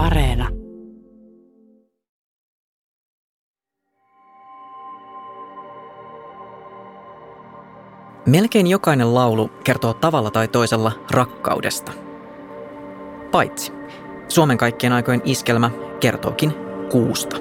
[0.00, 0.48] Areena.
[8.26, 11.92] Melkein jokainen laulu kertoo tavalla tai toisella rakkaudesta.
[13.30, 13.72] Paitsi
[14.28, 16.54] Suomen kaikkien aikojen iskelmä kertookin
[16.90, 17.36] kuusta.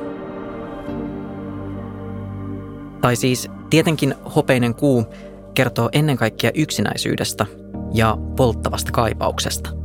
[3.02, 5.06] Tai siis tietenkin hopeinen kuu
[5.54, 7.46] kertoo ennen kaikkea yksinäisyydestä
[7.94, 9.79] ja polttavasta kaipauksesta.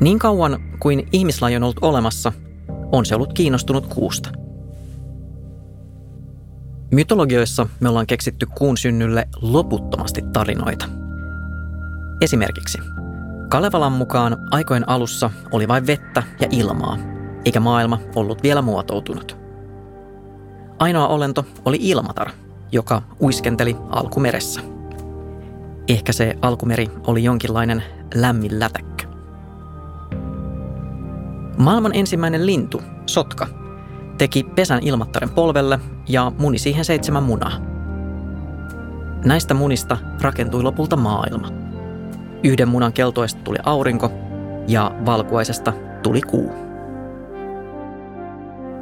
[0.00, 2.32] Niin kauan kuin ihmislaji on ollut olemassa,
[2.92, 4.30] on se ollut kiinnostunut kuusta.
[6.92, 10.86] Mytologioissa me ollaan keksitty kuun synnylle loputtomasti tarinoita.
[12.20, 12.78] Esimerkiksi
[13.48, 16.98] Kalevalan mukaan aikojen alussa oli vain vettä ja ilmaa,
[17.44, 19.36] eikä maailma ollut vielä muotoutunut.
[20.78, 22.30] Ainoa olento oli ilmatar,
[22.72, 24.60] joka uiskenteli alkumeressä.
[25.88, 27.82] Ehkä se alkumeri oli jonkinlainen
[28.14, 29.07] lämmin lätäkkö.
[31.58, 33.46] Maailman ensimmäinen lintu, sotka,
[34.18, 37.52] teki pesän ilmattaren polvelle ja muni siihen seitsemän munaa.
[39.24, 41.48] Näistä munista rakentui lopulta maailma.
[42.44, 44.10] Yhden munan keltoista tuli aurinko
[44.68, 46.52] ja valkuaisesta tuli kuu.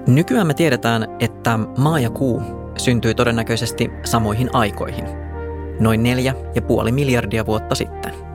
[0.06, 2.42] Nykyään me tiedetään, että maa ja kuu
[2.77, 5.05] syntyi todennäköisesti samoihin aikoihin,
[5.81, 8.26] noin neljä ja puoli miljardia vuotta sitten.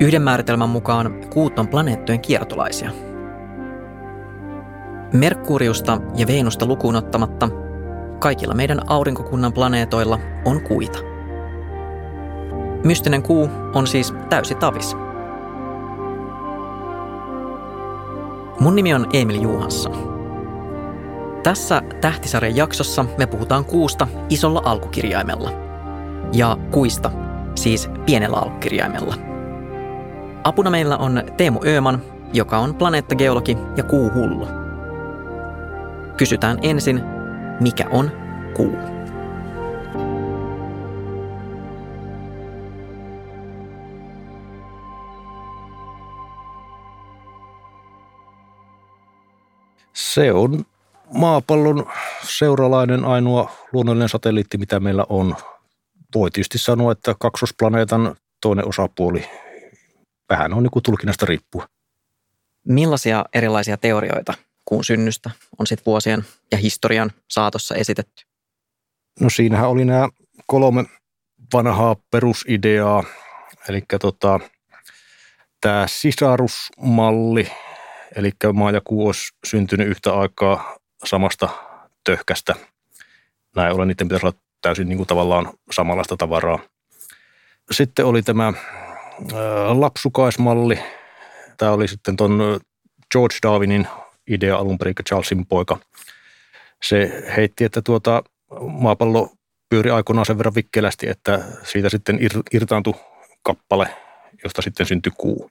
[0.00, 2.90] Yhden määritelmän mukaan kuut on planeettojen kiertolaisia.
[5.12, 7.48] Merkuriusta ja Veenusta lukuun ottamatta
[8.18, 10.98] kaikilla meidän aurinkokunnan planeetoilla on kuita.
[12.84, 14.96] Mystinen kuu on siis täysi tavis.
[18.60, 20.14] Mun nimi on Emil Juhansson.
[21.42, 25.50] Tässä tähtisarjan jaksossa me puhutaan kuusta isolla alkukirjaimella
[26.32, 27.10] ja kuista,
[27.54, 29.23] siis pienellä alkukirjaimella.
[30.44, 34.48] Apuna meillä on Teemu Ööman, joka on planeettageologi ja kuuhullu.
[36.16, 37.02] Kysytään ensin,
[37.60, 38.10] mikä on
[38.56, 38.76] kuu?
[49.92, 50.64] Se on
[51.12, 51.86] maapallon
[52.22, 55.36] seuralainen ainoa luonnollinen satelliitti, mitä meillä on.
[56.14, 59.24] Voi tietysti sanoa, että kaksosplaneetan toinen osapuoli
[60.28, 61.68] vähän on niin tulkinnasta riippuen.
[62.68, 68.24] Millaisia erilaisia teorioita kuun synnystä on sitten vuosien ja historian saatossa esitetty?
[69.20, 70.08] No siinähän oli nämä
[70.46, 70.84] kolme
[71.52, 73.04] vanhaa perusideaa,
[73.68, 74.40] eli tota,
[75.60, 77.50] tämä sisarusmalli,
[78.16, 81.48] eli maa ja kuu olisi syntynyt yhtä aikaa samasta
[82.04, 82.54] töhkästä.
[83.56, 86.58] Näin ollen niiden pitäisi olla täysin niin kuin tavallaan samanlaista tavaraa.
[87.70, 88.52] Sitten oli tämä
[89.68, 90.78] lapsukaismalli.
[91.56, 92.60] Tämä oli sitten tuon
[93.12, 93.88] George Darwinin
[94.26, 95.78] idea alun perin, Charlesin poika.
[96.82, 98.22] Se heitti, että tuota,
[98.60, 99.30] maapallo
[99.68, 102.18] pyöri aikoinaan sen verran vikkelästi, että siitä sitten
[102.52, 102.94] irtaantui
[103.42, 103.96] kappale,
[104.44, 105.50] josta sitten syntyi kuu.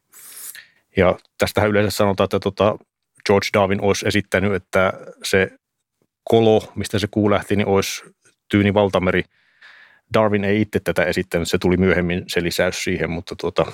[0.97, 2.77] Ja tästähän yleensä sanotaan, että tuota,
[3.25, 4.93] George Darwin olisi esittänyt, että
[5.23, 5.49] se
[6.23, 8.03] kolo, mistä se kuu lähti, niin olisi
[8.49, 9.23] Tyyni valtameri.
[10.13, 13.65] Darwin ei itse tätä esittänyt, se tuli myöhemmin se lisäys siihen, mutta tuota,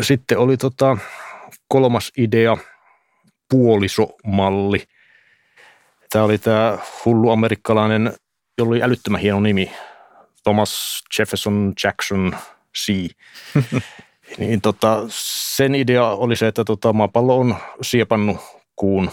[0.00, 0.98] sitten oli tota,
[1.68, 2.56] kolmas idea,
[3.50, 4.84] puolisomalli.
[6.10, 8.12] Tämä oli tämä hullu amerikkalainen,
[8.58, 9.72] jolla oli älyttömän hieno nimi,
[10.42, 12.36] Thomas Jefferson Jackson
[12.78, 13.10] C.
[14.38, 18.36] niin tota, sen idea oli se, että tota, maapallo on siepannut
[18.76, 19.10] kuun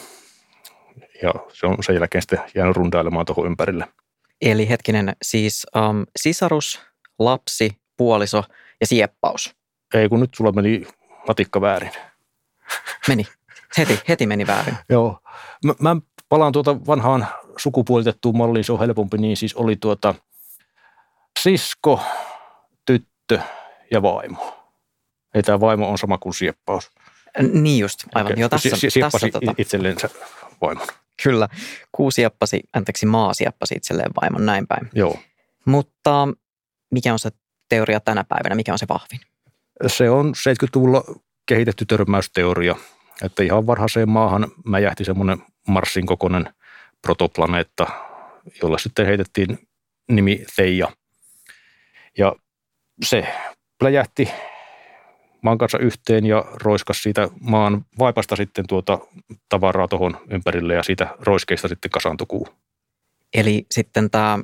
[1.23, 3.87] ja se on sen jälkeen sitten jäänyt rundailemaan tuohon ympärille.
[4.43, 6.81] Eli hetkinen, siis um, sisarus,
[7.19, 8.43] lapsi, puoliso
[8.81, 9.55] ja sieppaus.
[9.93, 10.87] Ei, kun nyt sulla meni
[11.27, 11.91] matikka väärin.
[13.07, 13.27] Meni.
[13.77, 14.77] Heti, heti meni väärin.
[14.89, 15.19] Joo.
[15.65, 15.95] Mä, mä
[16.29, 17.27] palaan tuota vanhaan
[17.57, 20.15] sukupuolitettuun malliin, se on helpompi, niin siis oli tuota
[21.39, 21.99] sisko,
[22.85, 23.39] tyttö
[23.91, 24.63] ja vaimo.
[25.33, 26.91] Ei tämä vaimo on sama kuin sieppaus.
[27.53, 28.31] Niin just, aivan.
[28.31, 28.41] Okay.
[28.41, 29.53] Joo, tässä, si- tässä, tota...
[30.61, 30.87] vaimon.
[31.23, 31.47] Kyllä,
[31.91, 34.89] kuu sieppasi, anteeksi maa sieppasi itselleen vaimon, näin päin.
[34.93, 35.19] Joo.
[35.65, 36.27] Mutta
[36.91, 37.29] mikä on se
[37.69, 39.19] teoria tänä päivänä, mikä on se vahvin?
[39.87, 41.03] Se on 70-luvulla
[41.45, 42.75] kehitetty törmäysteoria,
[43.23, 45.37] että ihan varhaiseen maahan mäjähti semmoinen
[45.67, 46.49] Marsin kokoinen
[47.01, 47.87] protoplaneetta,
[48.61, 49.67] jolla sitten heitettiin
[50.11, 50.87] nimi Theia.
[52.17, 52.35] Ja
[53.03, 53.27] se
[53.79, 54.29] pläjähti
[55.43, 58.99] maan kanssa yhteen ja roiskas siitä maan vaipasta sitten tuota
[59.49, 62.47] tavaraa tuohon ympärille ja siitä roiskeista sitten kasaantui kuu.
[63.33, 64.39] Eli sitten tämä,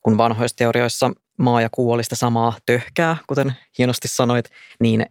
[0.00, 4.50] kun vanhoissa teorioissa maa ja kuu oli sitä samaa töhkää, kuten hienosti sanoit,
[4.80, 5.06] niin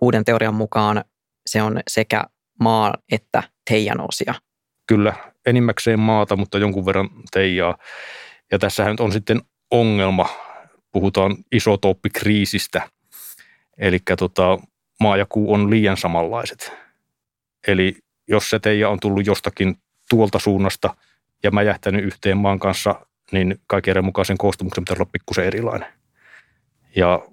[0.00, 1.04] uuden teorian mukaan
[1.46, 2.24] se on sekä
[2.60, 4.34] maa että teijan osia.
[4.86, 5.14] Kyllä,
[5.46, 7.78] enimmäkseen maata, mutta jonkun verran teijaa.
[8.52, 9.40] Ja tässähän on sitten
[9.70, 10.28] ongelma,
[10.92, 12.88] puhutaan isotooppikriisistä,
[13.78, 14.58] eli tota,
[15.00, 16.72] maa ja kuu on liian samanlaiset.
[17.68, 17.96] Eli
[18.28, 19.76] jos se teija on tullut jostakin
[20.10, 20.96] tuolta suunnasta
[21.42, 25.88] ja mäjähtänyt yhteen maan kanssa, niin kaiken mukaisen koostumuksen pitäisi olla pikkusen erilainen.
[26.96, 27.28] Ja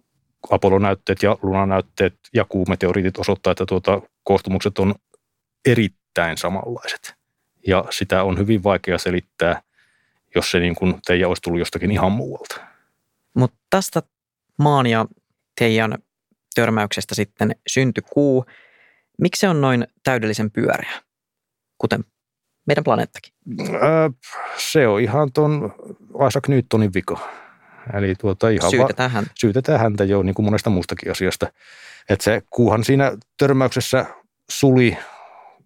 [0.49, 4.95] Apollo-näytteet ja Luna-näytteet ja kuumeteoriitit osoittaa, että tuota, koostumukset on
[5.65, 7.15] erittäin samanlaiset.
[7.67, 9.61] Ja sitä on hyvin vaikea selittää,
[10.35, 12.61] jos se niin kuin teija olisi tullut jostakin ihan muualta.
[13.33, 14.03] Mutta tästä
[14.57, 15.05] maan ja
[15.59, 15.97] teijan
[16.55, 18.45] törmäyksestä sitten syntyi kuu.
[19.21, 20.91] Miksi se on noin täydellisen pyöreä,
[21.77, 22.03] kuten
[22.67, 23.33] meidän planeettakin?
[23.81, 24.11] Ää,
[24.57, 25.73] se on ihan tuon
[26.27, 27.17] Isaac Newtonin vika.
[27.93, 29.31] Eli tuota ihan syytetään, häntä.
[29.35, 31.47] syytetään häntä jo niin kuin monesta muustakin asiasta.
[32.09, 34.05] Että se kuuhan siinä törmäyksessä
[34.49, 34.97] suli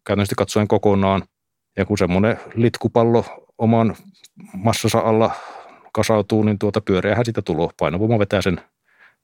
[0.05, 1.23] käytännössä katsoen kokonaan.
[1.77, 3.95] Ja kun semmoinen litkupallo oman
[4.53, 5.31] massansa alla
[5.93, 7.71] kasautuu, niin tuota pyöreähän sitä tulo.
[7.79, 8.61] Painovoima vetää sen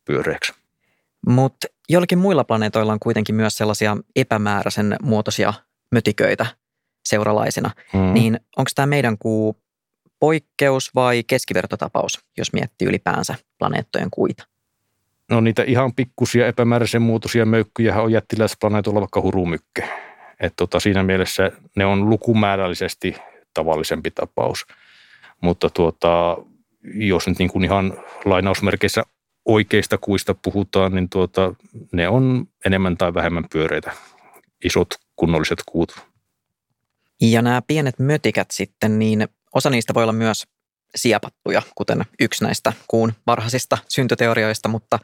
[0.05, 0.53] pyöreäksi.
[1.27, 5.53] Mutta joillakin muilla planeetoilla on kuitenkin myös sellaisia epämääräisen muotoisia
[5.91, 6.45] mötiköitä
[7.05, 7.71] seuralaisina.
[7.93, 8.13] Mm.
[8.13, 9.57] Niin onko tämä meidän kuu
[10.19, 14.43] poikkeus vai keskivertotapaus, jos miettii ylipäänsä planeettojen kuita?
[15.29, 19.89] No niitä ihan pikkusia epämääräisen muotoisia möykkyjä on jättiläisplaneetolla vaikka hurumykke.
[20.39, 23.15] Et tota, siinä mielessä ne on lukumäärällisesti
[23.53, 24.65] tavallisempi tapaus.
[25.41, 26.37] Mutta tuota,
[26.83, 27.93] jos nyt niin kuin ihan
[28.25, 29.03] lainausmerkeissä
[29.45, 31.53] oikeista kuista puhutaan, niin tuota,
[31.91, 33.91] ne on enemmän tai vähemmän pyöreitä,
[34.63, 36.05] isot kunnolliset kuut.
[37.21, 40.47] Ja nämä pienet mötikät sitten, niin osa niistä voi olla myös
[40.95, 44.99] siapattuja, kuten yksi näistä kuun varhaisista syntyteorioista, mutta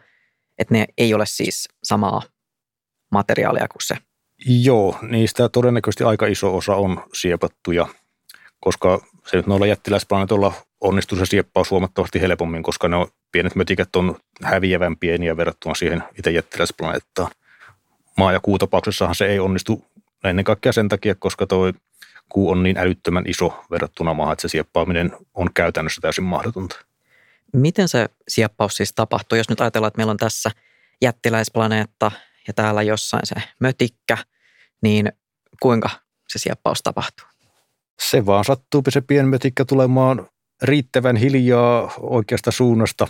[0.57, 2.21] että ne ei ole siis samaa
[3.11, 3.97] materiaalia kuin se.
[4.45, 7.87] Joo, niistä todennäköisesti aika iso osa on siepattuja,
[8.59, 13.95] koska se nyt noilla jättiläisplaneetoilla onnistuu se sieppaus huomattavasti helpommin, koska ne on, pienet mötikät
[13.95, 17.31] on häviävän pieniä verrattuna siihen itse jättiläisplaneettaan.
[18.17, 19.85] Maa- ja kuutapauksessahan se ei onnistu
[20.23, 21.73] ennen kaikkea sen takia, koska tuo
[22.29, 26.75] kuu on niin älyttömän iso verrattuna maahan, että se sieppaaminen on käytännössä täysin mahdotonta.
[27.53, 29.37] Miten se sieppaus siis tapahtuu?
[29.37, 30.51] Jos nyt ajatellaan, että meillä on tässä
[31.01, 32.11] jättiläisplaneetta
[32.47, 34.17] ja täällä jossain se mötikkä,
[34.81, 35.11] niin
[35.61, 35.89] kuinka
[36.27, 37.27] se sieppaus tapahtuu?
[37.99, 40.27] Se vaan sattuu se pienmötikkä tulemaan
[40.61, 43.07] riittävän hiljaa oikeasta suunnasta.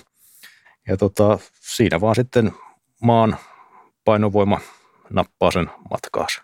[0.87, 2.51] Ja tota, siinä vaan sitten
[3.01, 3.35] maan
[4.05, 4.59] painovoima
[5.09, 6.43] nappaa sen matkaansa.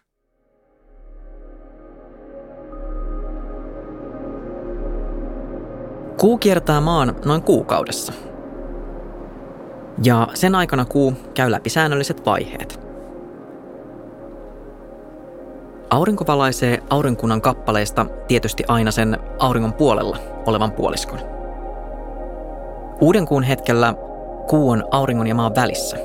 [6.19, 8.13] Kuu kiertää maan noin kuukaudessa.
[10.03, 12.79] Ja sen aikana kuu käy läpi säännölliset vaiheet.
[15.89, 21.19] Aurinko valaisee aurinkunnan kappaleista tietysti aina sen auringon puolella olevan puoliskon.
[23.01, 23.93] Uuden kuun hetkellä
[24.47, 25.97] kuu on auringon ja maan välissä.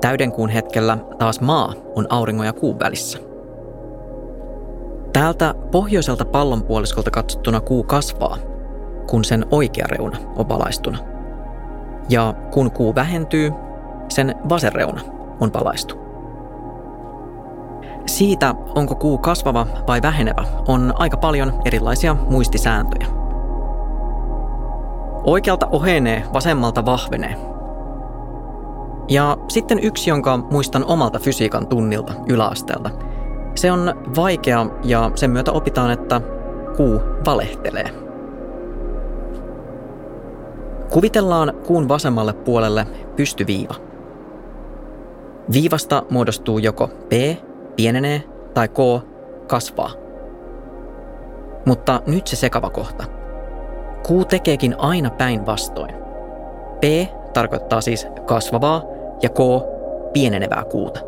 [0.00, 3.18] Täyden kuun hetkellä taas maa on auringon ja kuun välissä.
[5.12, 8.36] Täältä pohjoiselta pallonpuoliskolta katsottuna kuu kasvaa,
[9.06, 10.98] kun sen oikea reuna on valaistuna.
[12.08, 13.52] Ja kun kuu vähentyy,
[14.08, 15.00] sen vasen reuna
[15.40, 15.94] on valaistu.
[18.06, 23.06] Siitä, onko kuu kasvava vai vähenevä, on aika paljon erilaisia muistisääntöjä.
[25.24, 27.36] Oikealta ohenee, vasemmalta vahvenee.
[29.08, 32.90] Ja sitten yksi, jonka muistan omalta fysiikan tunnilta yläasteelta.
[33.54, 36.20] Se on vaikea ja sen myötä opitaan, että
[36.76, 37.90] kuu valehtelee.
[40.92, 42.86] Kuvitellaan kuun vasemmalle puolelle
[43.16, 43.74] pystyviiva.
[45.52, 47.12] Viivasta muodostuu joko P
[47.76, 48.22] pienenee
[48.54, 49.06] tai K
[49.46, 49.90] kasvaa.
[51.66, 53.19] Mutta nyt se sekava kohta.
[54.02, 55.94] Q tekeekin aina päinvastoin.
[56.80, 56.84] P
[57.32, 58.82] tarkoittaa siis kasvavaa
[59.22, 59.38] ja K
[60.12, 61.00] pienenevää kuuta.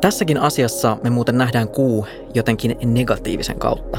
[0.00, 3.98] Tässäkin asiassa me muuten nähdään kuu jotenkin negatiivisen kautta.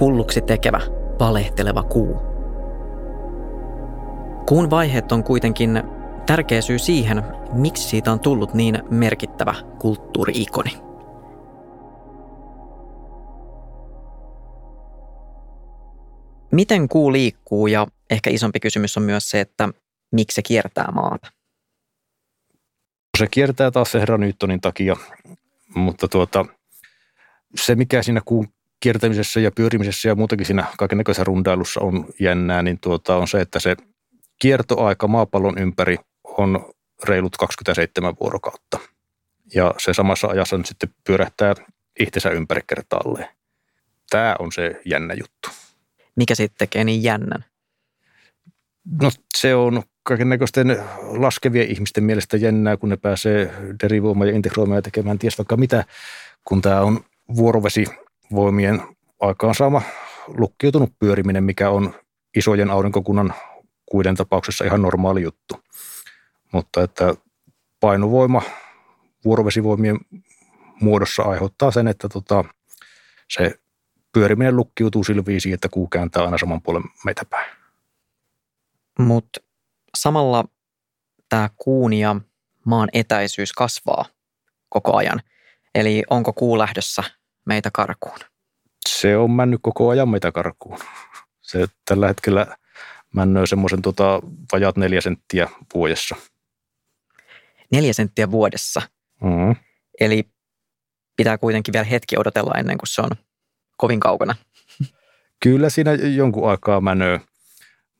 [0.00, 0.80] Hulluksi tekevä,
[1.20, 2.16] valehteleva kuu.
[4.46, 5.82] Kuun vaiheet on kuitenkin
[6.26, 10.87] tärkeä syy siihen, miksi siitä on tullut niin merkittävä kulttuuriikoni.
[16.50, 19.68] Miten kuu liikkuu ja ehkä isompi kysymys on myös se, että
[20.12, 21.32] miksi se kiertää maata?
[23.18, 24.96] Se kiertää taas se Newtonin takia,
[25.74, 26.44] mutta tuota,
[27.54, 28.48] se mikä siinä kuun
[28.80, 33.60] kiertämisessä ja pyörimisessä ja muutenkin siinä kaikenlaisessa rundailussa on jännää, niin tuota, on se, että
[33.60, 33.76] se
[34.38, 36.72] kiertoaika maapallon ympäri on
[37.04, 38.78] reilut 27 vuorokautta.
[39.54, 41.54] ja se samassa ajassa nyt sitten pyörähtää
[42.00, 43.28] itsensä ympäri kertaalleen.
[44.10, 45.48] Tämä on se jännä juttu.
[46.18, 47.44] Mikä sitten tekee niin jännän?
[49.02, 54.78] No se on kaiken näköisten laskevien ihmisten mielestä jännää, kun ne pääsee derivoimaan ja integroimaan
[54.78, 55.84] ja tekemään ties vaikka mitä,
[56.44, 57.00] kun tämä on
[57.36, 58.82] vuorovesivoimien
[59.20, 59.82] aikaansaama
[60.26, 61.94] lukkiutunut pyöriminen, mikä on
[62.36, 63.34] isojen aurinkokunnan
[63.86, 65.54] kuiden tapauksessa ihan normaali juttu.
[66.52, 67.14] Mutta että
[67.80, 68.42] painovoima
[69.24, 69.98] vuorovesivoimien
[70.80, 72.44] muodossa aiheuttaa sen, että tota,
[73.28, 73.58] se
[74.12, 77.50] pyöriminen lukkiutuu sillä viisi, että kuu kääntää aina saman puolen meitä päin.
[78.98, 79.40] Mutta
[79.98, 80.44] samalla
[81.28, 82.16] tämä kuun ja
[82.64, 84.04] maan etäisyys kasvaa
[84.68, 85.20] koko ajan.
[85.74, 87.02] Eli onko kuu lähdössä
[87.46, 88.18] meitä karkuun?
[88.88, 90.78] Se on mennyt koko ajan meitä karkuun.
[91.40, 92.56] Se tällä hetkellä
[93.14, 94.20] männöö semmoisen tota,
[94.52, 96.16] vajat neljä senttiä vuodessa.
[97.72, 98.82] Neljä senttiä vuodessa?
[99.22, 99.56] Mm-hmm.
[100.00, 100.24] Eli
[101.16, 103.10] pitää kuitenkin vielä hetki odotella ennen kuin se on
[103.78, 104.34] kovin kaukana.
[105.40, 107.20] Kyllä siinä jonkun aikaa menee,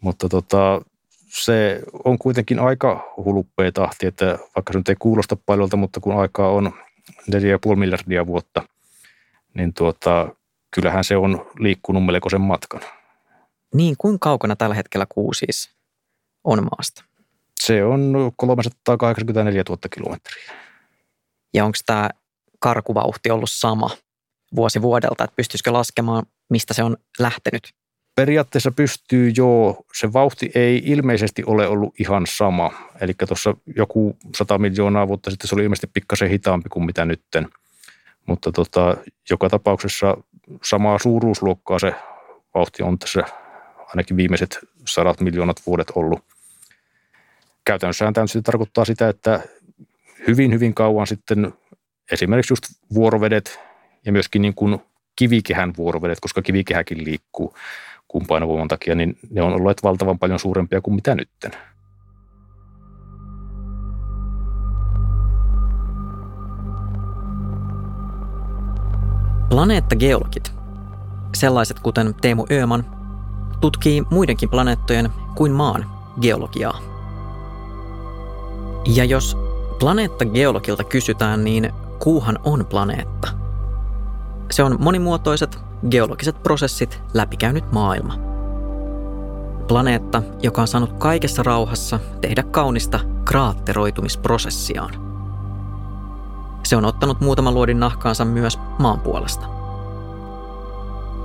[0.01, 0.81] mutta tota,
[1.29, 6.21] se on kuitenkin aika huluppea tahti, että vaikka se nyt ei kuulosta paljolta, mutta kun
[6.21, 6.73] aikaa on
[7.11, 8.63] 4,5 miljardia vuotta,
[9.55, 10.29] niin tuota,
[10.71, 12.81] kyllähän se on liikkunut melkoisen matkan.
[13.75, 15.71] Niin, kuin kaukana tällä hetkellä kuu siis
[16.45, 17.05] on maasta?
[17.61, 20.53] Se on 384 000 kilometriä.
[21.55, 22.11] Ja onko tämä
[22.59, 23.91] karkuvauhti ollut sama
[24.57, 27.75] vuosi vuodelta, että pystyisikö laskemaan, mistä se on lähtenyt?
[28.15, 32.73] Periaatteessa pystyy jo, se vauhti ei ilmeisesti ole ollut ihan sama.
[33.01, 37.49] Eli tuossa joku 100 miljoonaa vuotta sitten se oli ilmeisesti pikkasen hitaampi kuin mitä nytten.
[38.27, 38.97] Mutta tota,
[39.31, 40.17] joka tapauksessa
[40.65, 41.95] samaa suuruusluokkaa se
[42.55, 43.23] vauhti on tässä
[43.87, 46.21] ainakin viimeiset sadat miljoonat vuodet ollut.
[47.65, 49.41] Käytännössähän tämä sitten tarkoittaa sitä, että
[50.27, 51.53] hyvin hyvin kauan sitten
[52.13, 52.65] esimerkiksi just
[52.95, 53.68] vuorovedet
[54.09, 54.79] ja myöskin niin kuin
[55.17, 57.55] kivikehän vuorovedet, koska kivikehäkin liikkuu
[58.09, 61.53] kuun painovoiman takia, niin ne on olleet valtavan paljon suurempia kuin mitä nytten.
[69.49, 70.53] Planeettageologit,
[71.35, 72.85] sellaiset kuten Teemu Ööman,
[73.61, 75.87] tutkii muidenkin planeettojen kuin maan
[76.21, 76.81] geologiaa.
[78.95, 79.37] Ja jos
[79.79, 83.48] planeettageologilta kysytään, niin kuuhan on planeetta.
[84.51, 85.59] Se on monimuotoiset
[85.91, 88.15] geologiset prosessit läpikäynyt maailma.
[89.69, 95.09] Planeetta, joka on saanut kaikessa rauhassa tehdä kaunista kraatteroitumisprosessiaan.
[96.65, 99.47] Se on ottanut muutaman luodin nahkaansa myös maan puolesta.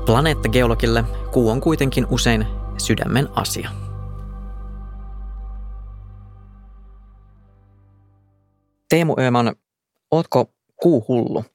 [0.06, 3.70] Planeettageologille kuu on kuitenkin usein sydämen asia.
[8.89, 9.56] Teemu Ööman,
[10.12, 11.46] ootko kuuhullu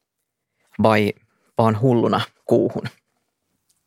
[0.82, 1.12] vai
[1.58, 2.84] vaan hulluna kuuhun?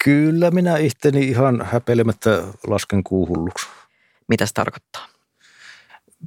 [0.04, 3.68] Kyllä minä itteni ihan häpeilemättä lasken kuuhulluksi.
[4.28, 5.08] Mitä se tarkoittaa?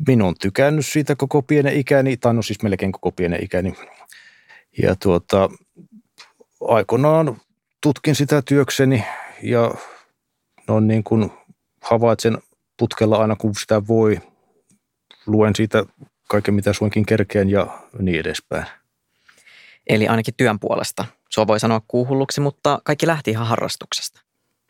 [0.07, 3.75] Minä olen tykännyt siitä koko pienen ikäni, tai no siis melkein koko pienen ikäni.
[4.83, 5.51] Ja tuota,
[6.61, 7.37] aikoinaan
[7.81, 9.05] tutkin sitä työkseni
[9.43, 9.75] ja
[10.69, 11.31] no niin kuin
[11.81, 12.39] havaitsen
[12.77, 14.21] putkella aina kun sitä voi.
[15.27, 15.85] Luen siitä
[16.29, 18.67] kaiken mitä suinkin kerkeen ja niin edespäin.
[19.87, 21.05] Eli ainakin työn puolesta.
[21.35, 24.21] Sua voi sanoa kuuhulluksi, mutta kaikki lähti ihan harrastuksesta.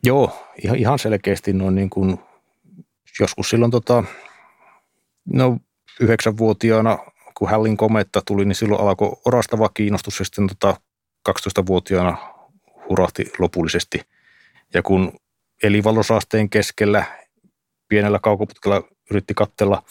[0.03, 2.19] Joo, ihan, selkeästi noin niin kuin
[3.19, 4.03] joskus silloin tota,
[5.33, 5.57] no
[5.99, 6.97] yhdeksänvuotiaana,
[7.37, 10.77] kun Hällin kometta tuli, niin silloin alkoi orastava kiinnostus ja sitten tota
[11.29, 12.17] 12-vuotiaana
[12.89, 14.01] hurahti lopullisesti.
[14.73, 15.13] Ja kun
[15.63, 17.05] eli valosaasteen keskellä
[17.87, 19.83] pienellä kaukoputkella yritti kattella,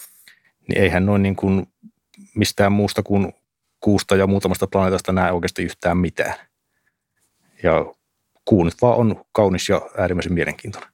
[0.69, 1.69] niin eihän noin niin kuin
[2.35, 3.33] mistään muusta kuin
[3.81, 6.35] kuusta ja muutamasta planeetasta näe oikeasti yhtään mitään.
[7.65, 7.95] Ja
[8.45, 10.91] kuu nyt vaan on kaunis ja äärimmäisen mielenkiintoinen.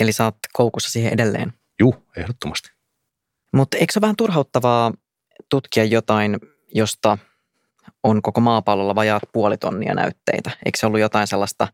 [0.00, 1.52] Eli saat koukussa siihen edelleen?
[1.78, 2.70] Juu, ehdottomasti.
[3.52, 4.92] Mutta eikö se ole vähän turhauttavaa
[5.48, 6.38] tutkia jotain,
[6.74, 7.18] josta
[8.02, 10.50] on koko maapallolla vajaat puoli tonnia näytteitä?
[10.64, 11.68] Eikö se ollut jotain sellaista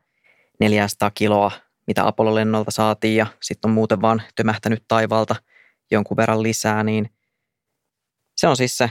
[0.60, 1.50] 400 kiloa,
[1.86, 5.36] mitä Apollo-lennolta saatiin ja sitten on muuten vaan tömähtänyt taivaalta
[5.90, 7.10] jonkun verran lisää, niin
[8.36, 8.90] se on siis se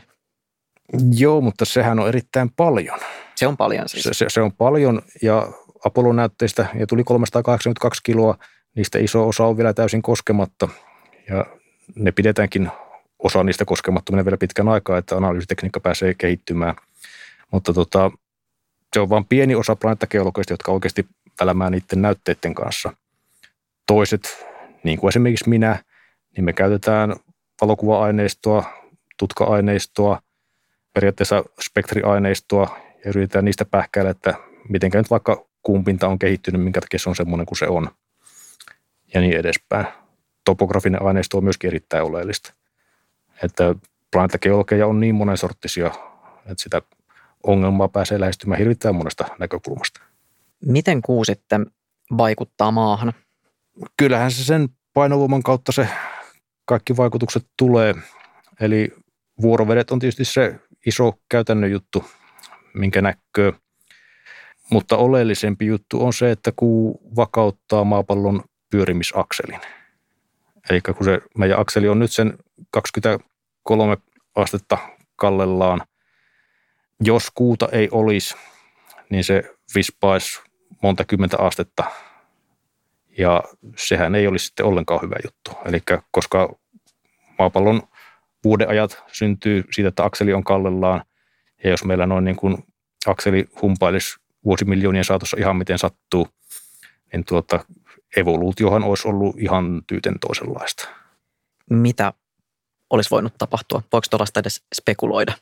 [1.17, 2.99] Joo, mutta sehän on erittäin paljon.
[3.35, 4.03] Se on paljon siis.
[4.03, 5.47] Se, se, se on paljon ja
[5.85, 8.37] Apollo-näytteistä ja tuli 382 kiloa,
[8.75, 10.69] niistä iso osa on vielä täysin koskematta
[11.29, 11.45] ja
[11.95, 12.71] ne pidetäänkin
[13.19, 16.75] osa niistä koskemattomina vielä pitkän aikaa, että analyysitekniikka pääsee kehittymään.
[17.51, 18.11] Mutta tota,
[18.93, 21.07] se on vain pieni osa planeettageologeista, jotka oikeasti
[21.39, 22.93] välämään niiden näytteiden kanssa.
[23.85, 24.45] Toiset,
[24.83, 25.83] niin kuin esimerkiksi minä,
[26.37, 27.15] niin me käytetään
[27.61, 28.63] valokuva-aineistoa,
[29.19, 30.21] tutka-aineistoa,
[30.97, 34.33] periaatteessa spektriaineistoa ja yritetään niistä pähkäillä, että
[34.69, 37.89] miten nyt vaikka kumpinta on kehittynyt, minkä takia se on semmoinen kuin se on
[39.13, 39.87] ja niin edespäin.
[40.45, 42.53] Topografinen aineisto on myöskin erittäin oleellista.
[43.43, 43.75] Että
[44.11, 45.87] planeettageologeja on niin monensorttisia,
[46.37, 46.81] että sitä
[47.43, 50.01] ongelmaa pääsee lähestymään hirvittävän monesta näkökulmasta.
[50.65, 51.65] Miten kuu sitten
[52.17, 53.13] vaikuttaa maahan?
[53.97, 55.87] Kyllähän se sen painovoiman kautta se
[56.65, 57.95] kaikki vaikutukset tulee.
[58.59, 58.93] Eli
[59.41, 62.05] vuorovedet on tietysti se iso käytännön juttu,
[62.73, 63.53] minkä näkyy.
[64.71, 69.61] Mutta oleellisempi juttu on se, että kuu vakauttaa maapallon pyörimisakselin.
[70.69, 72.37] Eli kun se meidän akseli on nyt sen
[72.71, 73.97] 23
[74.35, 74.77] astetta
[75.15, 75.81] kallellaan,
[76.99, 78.35] jos kuuta ei olisi,
[79.09, 79.43] niin se
[79.75, 80.41] vispaisi
[80.83, 81.83] monta kymmentä astetta
[83.17, 83.43] ja
[83.77, 85.51] sehän ei olisi sitten ollenkaan hyvä juttu.
[85.65, 85.79] Eli
[86.11, 86.55] koska
[87.39, 87.81] maapallon
[88.47, 91.01] vuodeajat syntyy siitä, että akseli on kallellaan
[91.63, 92.57] ja jos meillä noin niin kuin
[93.05, 96.27] akseli humpailisi vuosimiljoonien saatossa ihan miten sattuu,
[97.13, 97.65] niin tuota,
[98.17, 100.87] evoluutiohan olisi ollut ihan tyyten toisenlaista.
[101.69, 102.13] Mitä
[102.89, 103.81] olisi voinut tapahtua?
[103.91, 105.33] Voiko tuollaista edes spekuloida?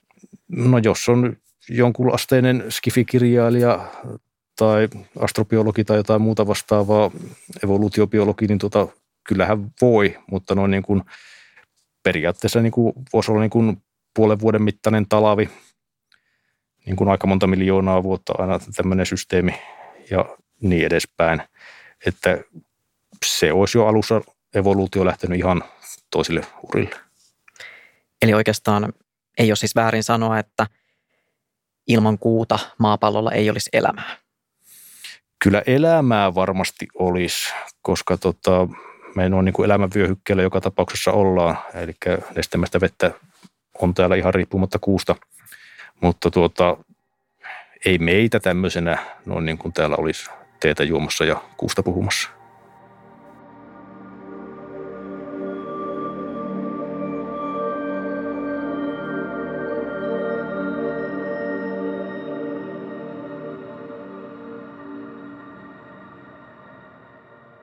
[0.47, 1.37] No jos on
[1.69, 3.91] jonkun asteinen skifikirjailija
[4.55, 4.87] tai
[5.19, 7.11] astrobiologi tai jotain muuta vastaavaa
[7.63, 8.87] evoluutiobiologi, niin tuota,
[9.27, 11.01] kyllähän voi, mutta noin niin kuin
[12.05, 13.83] periaatteessa niin kuin voisi olla niin kuin
[14.15, 15.49] puolen vuoden mittainen talavi,
[16.85, 19.53] niin kuin aika monta miljoonaa vuotta aina tämmöinen systeemi
[20.11, 21.41] ja niin edespäin.
[22.05, 22.37] Että
[23.25, 24.21] se olisi jo alussa
[24.55, 25.63] evoluutio lähtenyt ihan
[26.11, 26.95] toisille urille.
[28.21, 28.93] Eli oikeastaan
[29.37, 30.67] ei ole siis väärin sanoa, että
[31.87, 34.17] ilman kuuta maapallolla ei olisi elämää.
[35.43, 38.67] Kyllä elämää varmasti olisi, koska tota,
[39.15, 41.57] me on niin kuin elämänvyöhykkeellä joka tapauksessa ollaan.
[41.73, 41.93] Eli
[42.35, 43.11] nestemästä vettä
[43.81, 45.15] on täällä ihan riippumatta kuusta.
[46.01, 46.77] Mutta tuota,
[47.85, 52.29] ei meitä tämmöisenä noin niin kuin täällä olisi teetä juomassa ja kuusta puhumassa.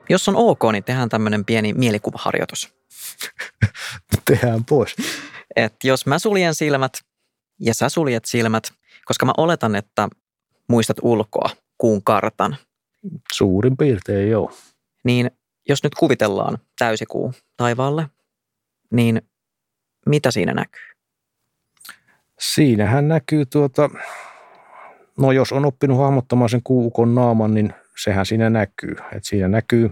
[0.09, 2.73] Jos on ok, niin tehdään tämmöinen pieni mielikuvaharjoitus.
[4.25, 4.95] tehdään pois.
[5.55, 6.93] Et jos mä suljen silmät
[7.59, 8.63] ja sä suljet silmät,
[9.05, 10.09] koska mä oletan, että
[10.69, 12.57] muistat ulkoa kuun kartan.
[13.33, 14.51] Suurin piirtein joo.
[15.03, 15.31] Niin
[15.69, 18.09] jos nyt kuvitellaan täysikuu taivaalle,
[18.91, 19.21] niin
[20.05, 20.93] mitä siinä näkyy?
[22.39, 23.89] Siinähän näkyy tuota,
[25.17, 28.95] no jos on oppinut hahmottamaan sen kuukon naaman, niin sehän siinä näkyy.
[29.15, 29.91] Et siinä näkyy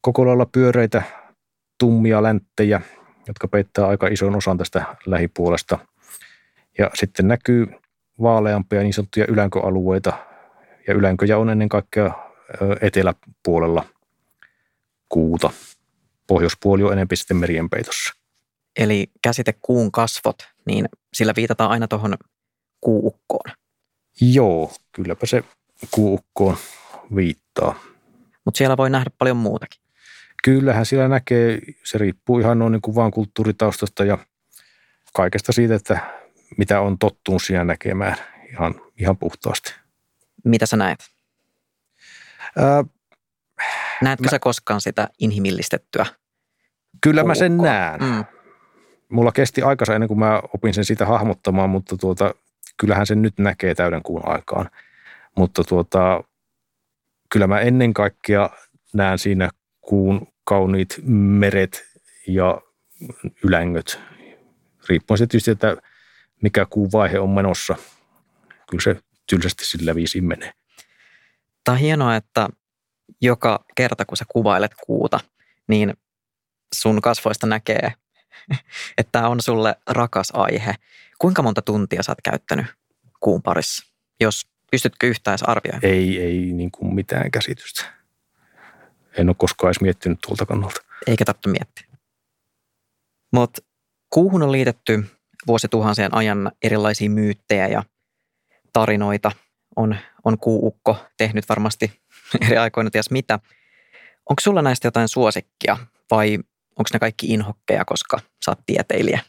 [0.00, 1.02] koko lailla pyöreitä
[1.78, 2.80] tummia länttejä,
[3.26, 5.78] jotka peittää aika ison osan tästä lähipuolesta.
[6.78, 7.66] Ja sitten näkyy
[8.22, 10.12] vaaleampia niin sanottuja ylänköalueita,
[10.88, 12.12] ja ylänköjä on ennen kaikkea
[12.80, 13.84] eteläpuolella
[15.08, 15.50] kuuta.
[16.26, 18.14] Pohjoispuoli on enemmän sitten merien peitossa.
[18.78, 22.14] Eli käsite kuun kasvot, niin sillä viitataan aina tuohon
[22.80, 23.50] kuukkoon.
[24.20, 25.44] Joo, kylläpä se
[25.90, 26.56] kuukkoon
[27.16, 27.74] viittaa.
[28.44, 29.82] Mutta siellä voi nähdä paljon muutakin.
[30.44, 34.18] Kyllähän siellä näkee, se riippuu ihan noin niin kuin vaan kulttuuritaustasta ja
[35.14, 36.00] kaikesta siitä, että
[36.56, 38.16] mitä on tottunut siinä näkemään
[38.52, 39.74] ihan, ihan puhtaasti.
[40.44, 40.98] Mitä sä näet?
[42.58, 42.84] Ää,
[44.02, 46.06] Näetkö mä, sä koskaan sitä inhimillistettyä?
[47.00, 48.00] Kyllä mä sen näen.
[48.00, 48.24] Mm.
[49.08, 52.34] Mulla kesti aikansa ennen kuin mä opin sen sitä hahmottamaan, mutta tuota,
[52.76, 54.70] kyllähän sen nyt näkee täyden kuun aikaan.
[55.36, 56.24] Mutta tuota,
[57.32, 58.50] kyllä mä ennen kaikkea
[58.94, 61.84] näen siinä kuun kauniit meret
[62.26, 62.60] ja
[63.44, 64.00] ylängöt.
[64.88, 65.76] Riippuen se tietysti, että
[66.42, 67.76] mikä kuun vaihe on menossa.
[68.70, 70.52] Kyllä se tylsästi sillä viisi menee.
[71.64, 72.48] Tämä on hienoa, että
[73.20, 75.20] joka kerta kun sä kuvailet kuuta,
[75.68, 75.94] niin
[76.74, 77.92] sun kasvoista näkee,
[78.98, 80.74] että tämä on sulle rakas aihe.
[81.18, 82.66] Kuinka monta tuntia sä oot käyttänyt
[83.20, 83.86] kuun parissa,
[84.20, 85.84] jos pystytkö yhtään edes arvioimaan?
[85.84, 87.84] Ei, ei niin kuin mitään käsitystä.
[89.16, 90.80] En ole koskaan edes miettinyt tuolta kannalta.
[91.06, 91.86] Eikä tarvitse miettiä.
[93.32, 93.62] Mutta
[94.10, 95.04] kuuhun on liitetty
[95.46, 97.82] vuosituhansien ajan erilaisia myyttejä ja
[98.72, 99.32] tarinoita.
[99.76, 102.00] On, on kuuukko tehnyt varmasti
[102.46, 103.38] eri aikoina ties mitä.
[104.30, 105.76] Onko sulla näistä jotain suosikkia
[106.10, 106.38] vai
[106.70, 109.20] onko ne kaikki inhokkeja, koska sä oot tieteilijä?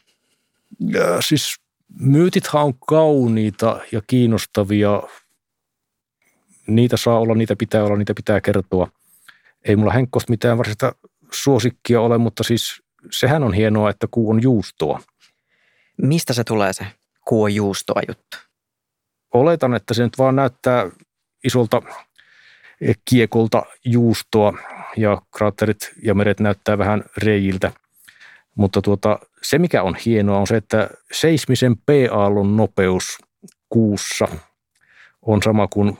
[0.80, 1.56] Ja, siis
[2.00, 5.02] myytithän on kauniita ja kiinnostavia.
[6.66, 8.88] Niitä saa olla, niitä pitää olla, niitä pitää kertoa.
[9.64, 10.92] Ei mulla henkkosta mitään varsinaista
[11.32, 15.00] suosikkia ole, mutta siis sehän on hienoa, että kuu on juustoa.
[16.02, 16.86] Mistä se tulee se
[17.24, 18.36] kuojuustoa juttu?
[19.34, 20.90] Oletan, että se nyt vaan näyttää
[21.44, 21.82] isolta
[23.10, 24.52] kiekolta juustoa
[24.96, 27.72] ja kraatterit ja meret näyttää vähän reijiltä.
[28.54, 33.18] Mutta tuota, se, mikä on hienoa, on se, että seismisen P-aallon nopeus
[33.68, 34.28] kuussa
[35.22, 35.98] on sama kuin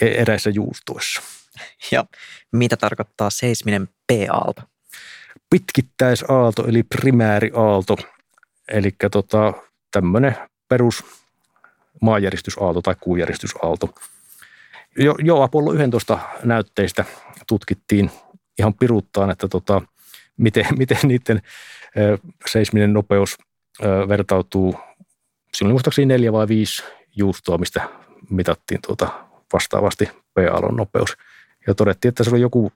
[0.00, 1.22] eräissä juustoissa.
[1.90, 2.04] Ja
[2.52, 4.62] mitä tarkoittaa seisminen P-aalto?
[5.50, 7.96] Pitkittäisaalto eli primääriaalto,
[8.68, 9.52] eli tota,
[9.90, 10.36] tämmöinen
[10.68, 11.04] perus
[12.00, 13.94] maanjäristysaalto tai kuujäristysaalto.
[14.98, 17.04] Jo, jo Apollo 11 näytteistä
[17.46, 18.10] tutkittiin
[18.58, 19.82] ihan piruttaan, että tota,
[20.36, 21.42] miten, miten niiden
[22.46, 23.38] seisminen nopeus
[24.08, 24.74] vertautuu.
[25.62, 26.82] Oli muistaakseni neljä vai viisi
[27.16, 27.88] juustoa, mistä
[28.30, 30.04] mitattiin tuota vastaavasti
[30.34, 31.16] P-aallon nopeus.
[31.66, 32.72] Ja todettiin, että se oli joku,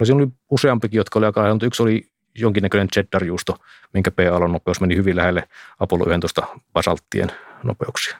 [0.00, 4.52] no siinä oli useampikin, jotka oli aika lähellä, mutta yksi oli jonkinnäköinen cheddar-juusto, minkä P-aallon
[4.52, 5.48] nopeus meni hyvin lähelle
[5.80, 8.16] Apollo 11 basalttien nopeuksia.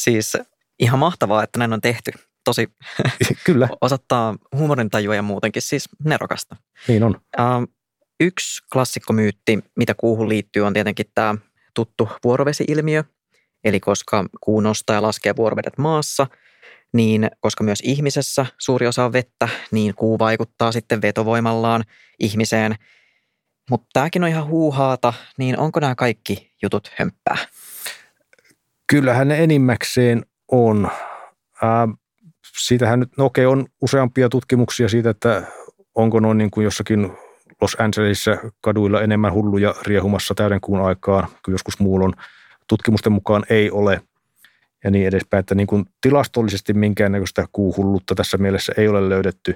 [0.00, 0.36] Siis
[0.78, 2.12] ihan mahtavaa, että näin on tehty.
[2.44, 2.68] Tosi
[3.46, 3.68] Kyllä.
[3.80, 6.56] osoittaa huumorintajua ja muutenkin siis nerokasta.
[6.88, 7.20] Niin on.
[7.38, 7.74] Uh,
[8.20, 11.34] yksi klassikkomyytti, mitä kuuhun liittyy, on tietenkin tämä
[11.74, 13.04] tuttu vuorovesi-ilmiö.
[13.64, 16.26] Eli koska kuu nostaa ja laskee vuorovedet maassa,
[16.94, 21.84] niin koska myös ihmisessä suuri osa on vettä, niin kuu vaikuttaa sitten vetovoimallaan
[22.18, 22.74] ihmiseen.
[23.70, 27.36] Mutta tämäkin on ihan huuhaata, niin onko nämä kaikki jutut hömppää?
[28.86, 30.90] Kyllähän ne enimmäkseen on.
[31.62, 31.88] Ää,
[32.58, 35.42] siitähän nyt, no okei, on useampia tutkimuksia siitä, että
[35.94, 37.12] onko noin niin kuin jossakin
[37.60, 42.12] Los Angelesissa kaduilla enemmän hulluja riehumassa täydenkuun aikaan kuin joskus muulla on.
[42.68, 44.00] Tutkimusten mukaan ei ole
[44.84, 49.54] ja niin edespäin, että niin kuin tilastollisesti minkäännäköistä kuuhullutta tässä mielessä ei ole löydetty,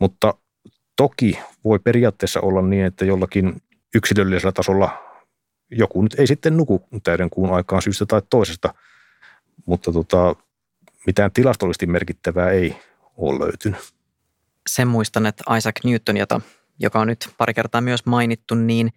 [0.00, 0.34] mutta
[0.96, 3.62] toki voi periaatteessa olla niin, että jollakin
[3.94, 5.10] yksilöllisellä tasolla
[5.70, 8.74] joku nyt ei sitten nuku täyden kuun aikaan syystä tai toisesta,
[9.66, 10.36] mutta tota,
[11.06, 12.76] mitään tilastollisesti merkittävää ei
[13.16, 13.80] ole löytynyt.
[14.68, 16.40] Sen muistan, että Isaac Newton, jota
[16.78, 18.90] joka on nyt pari kertaa myös mainittu, niin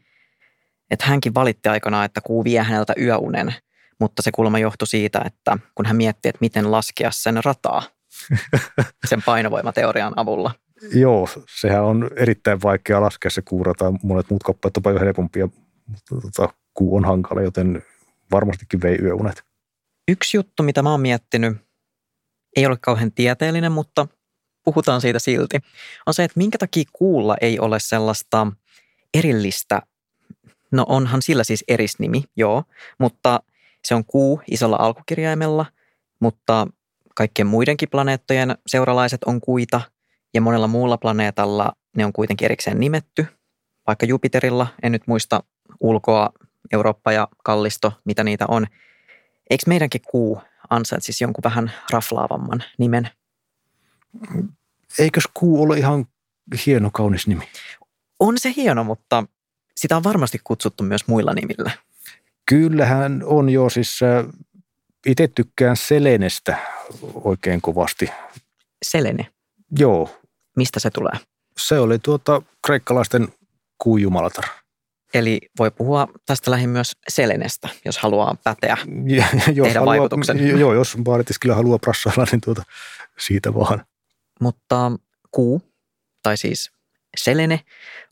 [0.92, 3.56] että hänkin valitti aikanaan, että kuu vie häneltä yöunen,
[4.04, 7.84] mutta se kulma johtui siitä, että kun hän mietti, että miten laskea sen rataa
[9.10, 10.52] sen painovoimateorian avulla.
[10.96, 13.94] Joo, sehän on erittäin vaikea laskea se kuurata.
[14.04, 15.48] Monet muut kappaleet on paljon helpompia,
[15.88, 17.84] mutta tota, kuu on hankala, joten
[18.32, 19.44] varmastikin vei yöunet.
[20.08, 21.58] Yksi juttu, mitä mä oon miettinyt,
[22.56, 24.08] ei ole kauhean tieteellinen, mutta
[24.64, 25.60] puhutaan siitä silti,
[26.06, 28.48] on se, että minkä takia kuulla ei ole sellaista
[29.14, 29.82] erillistä,
[30.72, 32.64] no onhan sillä siis erisnimi, joo,
[33.00, 33.40] mutta
[33.84, 35.66] se on kuu isolla alkukirjaimella,
[36.20, 36.68] mutta
[37.16, 39.82] kaikkien muidenkin planeettojen seuralaiset on kuita
[40.34, 43.28] ja monella muulla planeetalla ne on kuitenkin erikseen nimetty,
[43.88, 45.44] vaikka Jupiterilla, en nyt muista
[45.80, 46.30] ulkoa,
[46.72, 48.68] Eurooppa ja kallisto, mitä niitä on.
[49.50, 53.10] Eikö meidänkin kuu ansaitsisi jonkun vähän raflaavamman nimen?
[55.00, 56.06] Eikös kuu ole ihan
[56.66, 57.50] hieno, kaunis nimi?
[58.20, 59.26] On se hieno, mutta
[59.76, 61.72] sitä on varmasti kutsuttu myös muilla nimillä.
[62.46, 64.26] Kyllähän on jo, siis äh,
[65.06, 66.58] itse tykkään Selenestä
[67.14, 68.10] oikein kovasti.
[68.86, 69.28] Selene?
[69.80, 70.22] Joo.
[70.58, 71.14] Mistä se tulee?
[71.58, 73.28] Se oli tuota kreikkalaisten
[73.78, 74.46] kuujumalatar.
[75.14, 80.60] Eli voi puhua tästä lähin myös Selenestä, jos haluaa päteä, ja, jos tehdä haluaa, vaikutuksen.
[80.60, 80.98] Joo, jos
[81.42, 82.64] kyllä haluaa prassailla, niin tuota,
[83.20, 83.86] siitä vaan.
[84.42, 84.92] Mutta
[85.32, 85.62] kuu,
[86.24, 86.72] tai siis
[87.18, 87.60] Selene,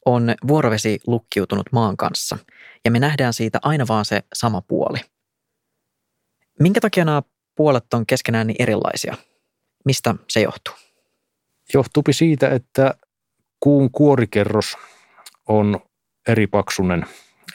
[0.06, 2.38] on vuorovesi lukkiutunut maan kanssa,
[2.86, 5.00] ja me nähdään siitä aina vaan se sama puoli.
[6.60, 7.22] Minkä takia nämä
[7.56, 9.18] puolet on keskenään niin erilaisia?
[9.86, 10.74] Mistä se johtuu?
[11.74, 12.94] Johtuupi siitä, että
[13.60, 14.78] kuun kuorikerros
[15.48, 15.80] on
[16.28, 17.06] eri paksunen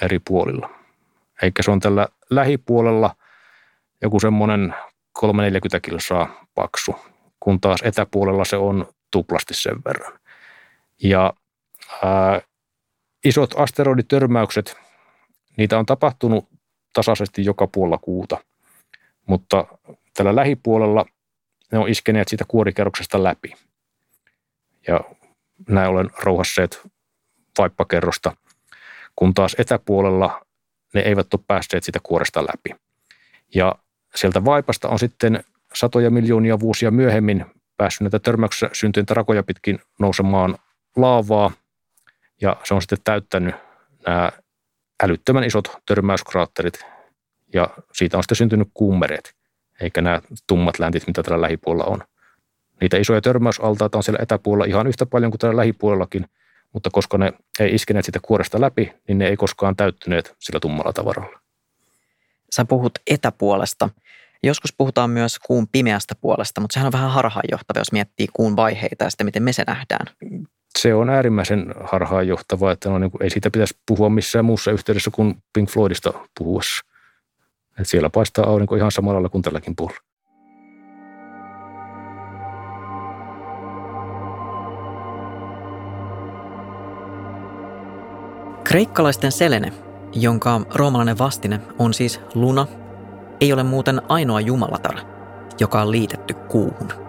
[0.02, 0.70] eri puolilla.
[1.42, 3.16] Eikä se on tällä lähipuolella
[4.02, 4.74] joku semmoinen
[5.12, 6.94] 340 kilsaa paksu
[7.46, 10.18] kun taas etäpuolella se on tuplasti sen verran.
[11.02, 11.32] Ja
[12.02, 12.40] ää,
[13.24, 14.76] isot asteroiditörmäykset,
[15.56, 16.48] niitä on tapahtunut
[16.92, 18.38] tasaisesti joka puolella kuuta,
[19.26, 19.66] mutta
[20.14, 21.04] tällä lähipuolella
[21.72, 23.52] ne on iskeneet siitä kuorikerroksesta läpi.
[24.86, 25.00] Ja
[25.68, 26.80] näin olen rouhasseet
[27.58, 28.36] vaippakerrosta,
[29.16, 30.46] kun taas etäpuolella
[30.94, 32.80] ne eivät ole päässeet sitä kuoresta läpi.
[33.54, 33.74] Ja
[34.14, 40.58] sieltä vaipasta on sitten satoja miljoonia vuosia myöhemmin päässyt näitä törmäyksessä syntyneitä rakoja pitkin nousemaan
[40.96, 41.50] laavaa
[42.40, 43.54] ja se on sitten täyttänyt
[44.06, 44.32] nämä
[45.02, 46.86] älyttömän isot törmäyskraatterit
[47.54, 49.34] ja siitä on sitten syntynyt kuummereet,
[49.80, 52.00] eikä nämä tummat läntit, mitä tällä lähipuolella on.
[52.80, 56.26] Niitä isoja törmäysaltaita on siellä etäpuolella ihan yhtä paljon kuin tällä lähipuolellakin,
[56.72, 60.92] mutta koska ne ei iskeneet sitä kuoresta läpi, niin ne ei koskaan täyttyneet sillä tummalla
[60.92, 61.40] tavaralla.
[62.54, 63.88] sä puhut etäpuolesta.
[64.42, 69.04] Joskus puhutaan myös kuun pimeästä puolesta, mutta sehän on vähän harhaanjohtava, jos miettii kuun vaiheita
[69.04, 70.06] ja sitä, miten me se nähdään.
[70.76, 75.10] Se on äärimmäisen harhaanjohtava, että no, niin kuin, ei siitä pitäisi puhua missään muussa yhteydessä
[75.10, 76.84] kuin Pink Floydista puhuessa.
[77.80, 80.00] Et siellä paistaa aurinko ihan samalla kuin tälläkin puolella.
[88.64, 89.72] Kreikkalaisten Selene,
[90.12, 92.66] jonka roomalainen vastine on siis Luna,
[93.40, 94.96] ei ole muuten ainoa jumalatar,
[95.60, 97.05] joka on liitetty kuuhun.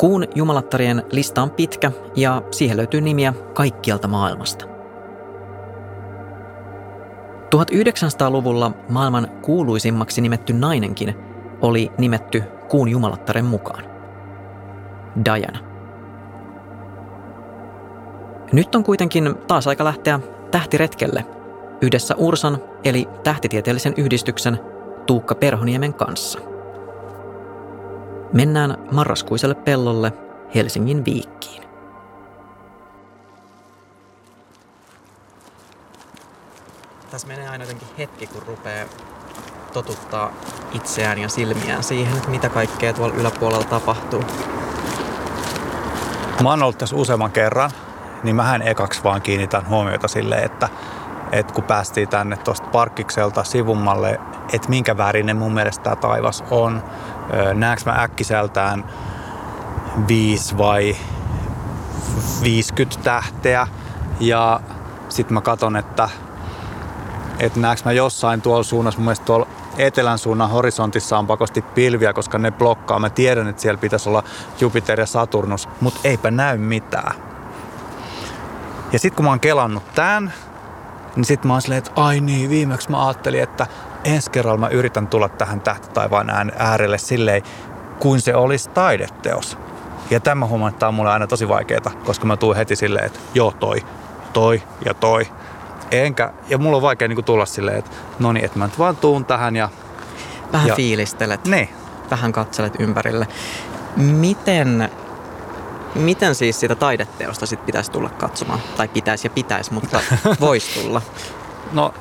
[0.00, 4.64] Kuun jumalattarien lista on pitkä ja siihen löytyy nimiä kaikkialta maailmasta.
[7.54, 11.14] 1900-luvulla maailman kuuluisimmaksi nimetty nainenkin
[11.60, 13.84] oli nimetty kuun jumalattaren mukaan.
[15.24, 15.58] Diana.
[18.52, 21.26] Nyt on kuitenkin taas aika lähteä tähtiretkelle
[21.80, 24.60] yhdessä Ursan eli tähtitieteellisen yhdistyksen
[25.06, 26.49] Tuukka Perhoniemen kanssa.
[28.32, 30.12] Mennään marraskuiselle pellolle
[30.54, 31.62] Helsingin viikkiin.
[37.10, 38.86] Tässä menee aina jotenkin hetki, kun rupeaa
[39.72, 40.32] totuttaa
[40.72, 44.24] itseään ja silmiään siihen, että mitä kaikkea tuolla yläpuolella tapahtuu.
[46.42, 47.70] Mä oon ollut tässä useamman kerran
[48.22, 50.68] niin mähän ekaksi vaan kiinnitän huomiota sille, että,
[51.32, 54.20] että kun päästiin tänne tuosta parkkikselta sivummalle,
[54.52, 56.82] että minkä värinen mun mielestä tämä taivas on.
[57.54, 58.84] Näekö mä äkkiseltään
[60.08, 60.96] 5 vai
[62.42, 63.66] 50 tähteä
[64.20, 64.60] ja
[65.08, 66.08] sitten mä katson, että,
[67.38, 69.46] että näekö mä jossain tuolla suunnassa, mun mielestä tuolla
[69.78, 72.98] etelän suunnan horisontissa on pakosti pilviä, koska ne blokkaa.
[72.98, 74.22] Mä tiedän, että siellä pitäisi olla
[74.60, 77.14] Jupiter ja Saturnus, mutta eipä näy mitään.
[78.92, 80.32] Ja sitten kun mä oon kelannut tämän,
[81.16, 83.66] niin sitten mä oon silleen, että ai niin, viimeksi mä ajattelin, että
[84.04, 87.42] ensi kerralla mä yritän tulla tähän tähtitaivaan äärelle silleen,
[87.98, 89.58] kuin se olisi taideteos.
[90.10, 93.06] Ja tämä huomaan, että tämä on mulle aina tosi vaikeaa, koska mä tuun heti silleen,
[93.06, 93.84] että joo toi,
[94.32, 95.26] toi ja toi.
[95.90, 98.96] Enkä, ja mulla on vaikea niin tulla silleen, että no niin, että mä nyt vaan
[98.96, 99.68] tuun tähän ja...
[100.52, 101.44] Vähän ja, fiilistelet.
[101.44, 101.68] Niin.
[102.10, 103.28] Vähän katselet ympärille.
[103.96, 104.90] Miten
[105.94, 108.60] Miten siis sitä taideteosta sit pitäisi tulla katsomaan?
[108.76, 110.00] Tai pitäisi ja pitäisi, mutta
[110.40, 111.02] voisi tulla.
[111.72, 111.94] No,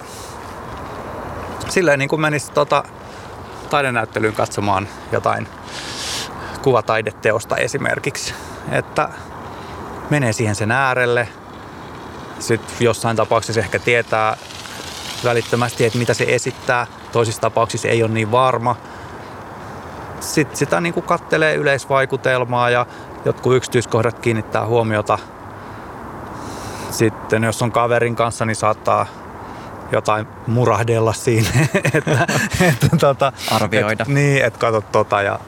[1.69, 2.83] silleen niin kuin menisi tota,
[3.69, 5.47] taidenäyttelyyn katsomaan jotain
[6.61, 8.33] kuvataideteosta esimerkiksi.
[8.71, 9.09] Että
[10.09, 11.27] menee siihen sen äärelle.
[12.39, 14.37] Sitten jossain tapauksessa ehkä tietää
[15.23, 16.87] välittömästi, että mitä se esittää.
[17.11, 18.75] Toisissa tapauksissa ei ole niin varma.
[20.19, 22.85] Sitten sitä niin kuin kattelee yleisvaikutelmaa ja
[23.25, 25.19] jotkut yksityiskohdat kiinnittää huomiota.
[26.91, 29.05] Sitten jos on kaverin kanssa, niin saattaa
[29.91, 31.49] jotain murahdella siinä.
[31.93, 32.27] että,
[32.61, 34.03] että, tota, Arvioida.
[34.03, 35.39] Et, niin, että kato tota ja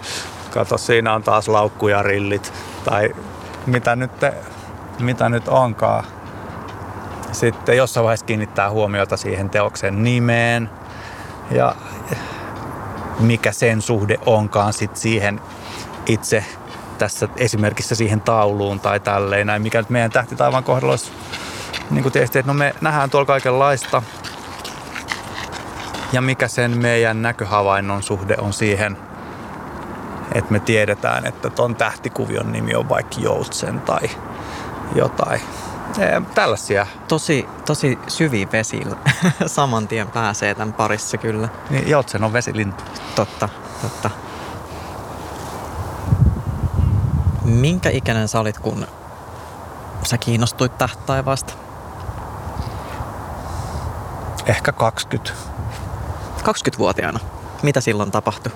[0.54, 2.54] kato siinä on taas laukku ja rillit.
[2.84, 3.16] Tai
[3.66, 4.12] mitä nyt,
[5.00, 6.04] mitä nyt onkaan.
[7.32, 10.70] Sitten jossain vaiheessa kiinnittää huomiota siihen teoksen nimeen
[11.52, 11.76] ja
[13.20, 15.42] mikä sen suhde onkaan sit siihen
[16.06, 16.46] itse
[16.98, 21.12] tässä esimerkissä siihen tauluun tai tälleen näin, mikä nyt meidän tähtitaivaan kohdalla olisi
[21.90, 24.04] niin kuin tietysti, että no me nähdään tuolla kaikenlaista
[26.12, 28.98] ja mikä sen meidän näköhavainnon suhde on siihen,
[30.36, 34.10] että me tiedetään, että ton tähtikuvion nimi on vaikka Joutsen tai
[34.96, 35.42] jotain.
[36.36, 36.88] Tällaisia.
[37.08, 38.96] Tosi, tosi syviä vesillä.
[39.46, 41.50] Saman tien pääsee tämän parissa kyllä.
[41.70, 42.84] Niin, Joutsen on vesilintu.
[43.16, 43.50] Totta,
[43.82, 44.10] totta.
[47.44, 48.88] Minkä ikäinen sä olit, kun
[50.04, 51.54] sä kiinnostuit tähtaivaasta?
[54.46, 55.51] Ehkä 20.
[56.42, 57.20] 20-vuotiaana.
[57.64, 58.52] Mitä silloin tapahtui?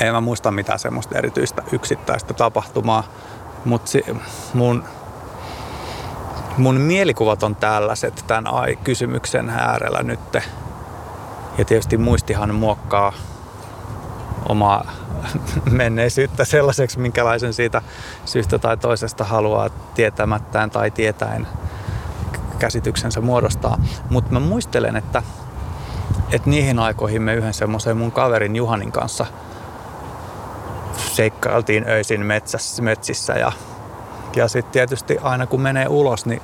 [0.00, 3.04] En mä muista mitään semmoista erityistä yksittäistä tapahtumaa,
[3.64, 3.90] mutta
[4.54, 4.84] mun,
[6.56, 10.42] mun mielikuvat on tällaiset tämän ai kysymyksen äärellä nytte.
[11.58, 13.12] Ja tietysti muistihan muokkaa
[14.48, 14.92] omaa
[15.70, 17.82] menneisyyttä sellaiseksi, minkälaisen siitä
[18.24, 21.46] syystä tai toisesta haluaa tietämättään tai tietäen
[22.58, 23.78] käsityksensä muodostaa.
[24.10, 25.22] Mutta mä muistelen, että,
[26.32, 29.26] että niihin aikoihin me yhden semmoisen mun kaverin Juhanin kanssa
[30.96, 33.52] seikkailtiin öisin metsässä, metsissä ja,
[34.36, 36.42] ja sitten tietysti aina kun menee ulos, niin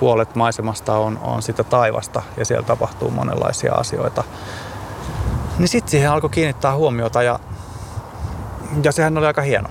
[0.00, 4.24] puolet maisemasta on, on sitä taivasta ja siellä tapahtuu monenlaisia asioita.
[5.58, 7.38] Niin sitten siihen alkoi kiinnittää huomiota ja
[8.84, 9.68] ja sehän oli aika hieno.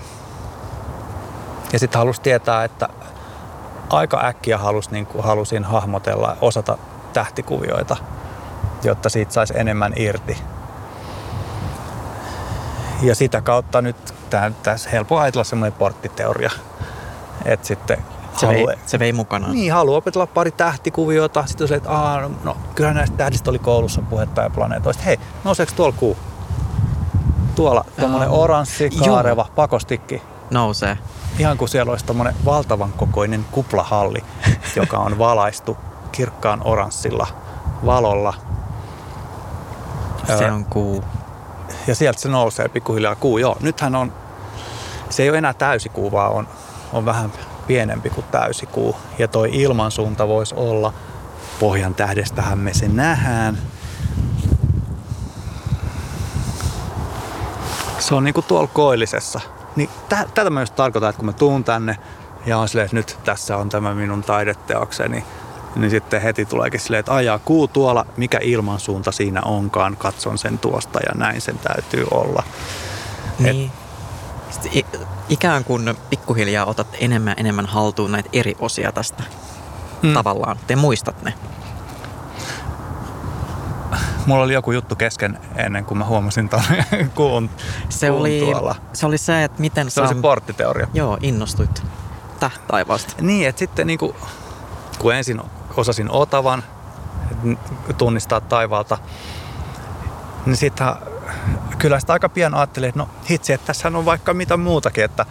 [1.74, 2.90] Ja sitten halusi tietää, että
[3.90, 6.78] aika äkkiä halus, niin halusin hahmotella, osata
[7.14, 7.98] tähtikuvioita.
[8.84, 10.38] Jotta siitä saisi enemmän irti.
[13.02, 14.14] Ja sitä kautta nyt
[14.64, 16.52] tässä helppo ajatella semmoinen porttiteoria,
[17.46, 17.98] että sitten
[18.38, 19.52] se, vei, se vei mukanaan.
[19.52, 21.46] Niin, haluaa opetella pari tähtikuviota.
[21.46, 25.04] Sitten se, että Aa, no, no, kyllä näistä tähdistä oli koulussa puhetta ja planeetoista.
[25.04, 26.18] Hei, nouseeko tuolla kuu?
[27.56, 29.56] Tuolla tuommoinen oranssi, kaareva Joo.
[29.56, 30.22] pakostikki.
[30.50, 30.98] Nousee.
[31.40, 34.24] Ihan kuin siellä olisi tuommoinen valtavan kokoinen kuplahalli,
[34.76, 35.78] joka on valaistu
[36.12, 37.28] kirkkaan oranssilla
[37.86, 38.34] valolla.
[40.38, 41.04] Se on kuu.
[41.88, 43.38] Ja sieltä se nousee pikkuhiljaa kuu.
[43.38, 44.14] Joo, nythän on,
[45.10, 46.48] se ei ole enää täysikuu, vaan on,
[46.94, 47.32] on vähän
[47.68, 48.96] pienempi kuin täysikuu.
[49.20, 50.94] Ja toi ilmansuunta voisi olla,
[51.60, 53.58] pohjan tähdestähän me se nähdään.
[58.00, 59.42] Se on niinku tuolla koillisessa.
[59.76, 61.98] Niin tä, tätä mä just tarkoitan, että kun mä tuun tänne
[62.46, 65.24] ja on silleen, että nyt tässä on tämä minun taideteokseni,
[65.76, 70.58] niin sitten heti tuleekin silleen, että ajaa kuu tuolla, mikä ilmansuunta siinä onkaan, katson sen
[70.58, 72.44] tuosta ja näin sen täytyy olla.
[73.40, 73.72] Niin.
[74.76, 79.24] Et, ikään kuin pikkuhiljaa otat enemmän enemmän haltuun näitä eri osia tästä
[80.04, 80.14] hmm.
[80.14, 80.58] tavallaan.
[80.68, 81.34] Te muistat ne.
[84.26, 86.64] Mulla oli joku juttu kesken ennen kuin mä huomasin tuon
[87.16, 87.50] kuun,
[87.90, 88.76] se kuun oli, tuolla.
[88.94, 90.02] Se oli se, että miten Se sä...
[90.02, 90.88] oli se porttiteoria.
[90.94, 91.84] Joo, innostuit
[92.40, 93.14] tähtaivaasta.
[93.22, 94.16] Niin, että sitten niin kuin,
[95.00, 95.42] kun ensin
[95.78, 96.64] osasin otavan,
[97.98, 98.98] tunnistaa taivaalta,
[100.46, 100.88] niin sitten
[101.78, 105.26] kyllä sitä aika pian ajattelin, että no hitsi, että tässä on vaikka mitä muutakin, että,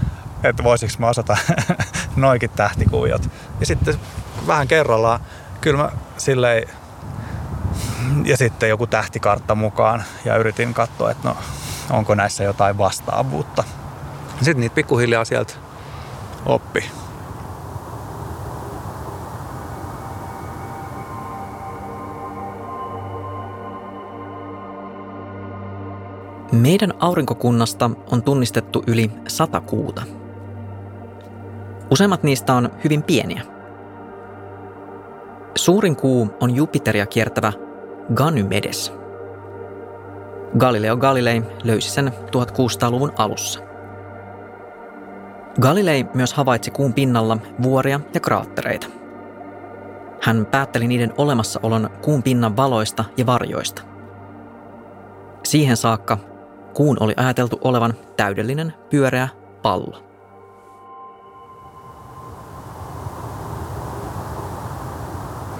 [0.44, 1.36] että voisiko mä osata
[2.16, 3.30] noikin tähtikuviot.
[3.60, 4.00] Ja sitten
[4.46, 5.20] vähän kerrallaan,
[5.60, 6.68] kyllä mä silleen,
[8.24, 11.36] ja sitten joku tähtikartta mukaan ja yritin katsoa, että no
[11.90, 13.64] onko näissä jotain vastaavuutta.
[14.36, 15.54] Sitten niitä pikkuhiljaa sieltä
[16.46, 16.90] oppi.
[26.52, 30.02] Meidän aurinkokunnasta on tunnistettu yli sata kuuta.
[31.90, 33.42] Useimmat niistä on hyvin pieniä.
[35.56, 37.52] Suurin kuu on Jupiteria kiertävä
[38.14, 38.92] Ganymedes.
[40.58, 43.60] Galileo Galilei löysi sen 1600-luvun alussa.
[45.60, 48.86] Galilei myös havaitsi kuun pinnalla vuoria ja kraattereita.
[50.22, 53.82] Hän päätteli niiden olemassaolon kuun pinnan valoista ja varjoista.
[55.44, 56.18] Siihen saakka
[56.74, 59.28] Kuun oli ajateltu olevan täydellinen pyöreä
[59.62, 60.02] pallo.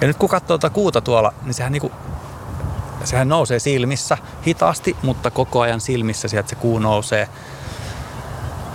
[0.01, 1.91] Ja nyt kun katsoo tuota kuuta tuolla, niin sehän, niinku,
[3.03, 7.29] sehän nousee silmissä hitaasti, mutta koko ajan silmissä sieltä se kuu nousee.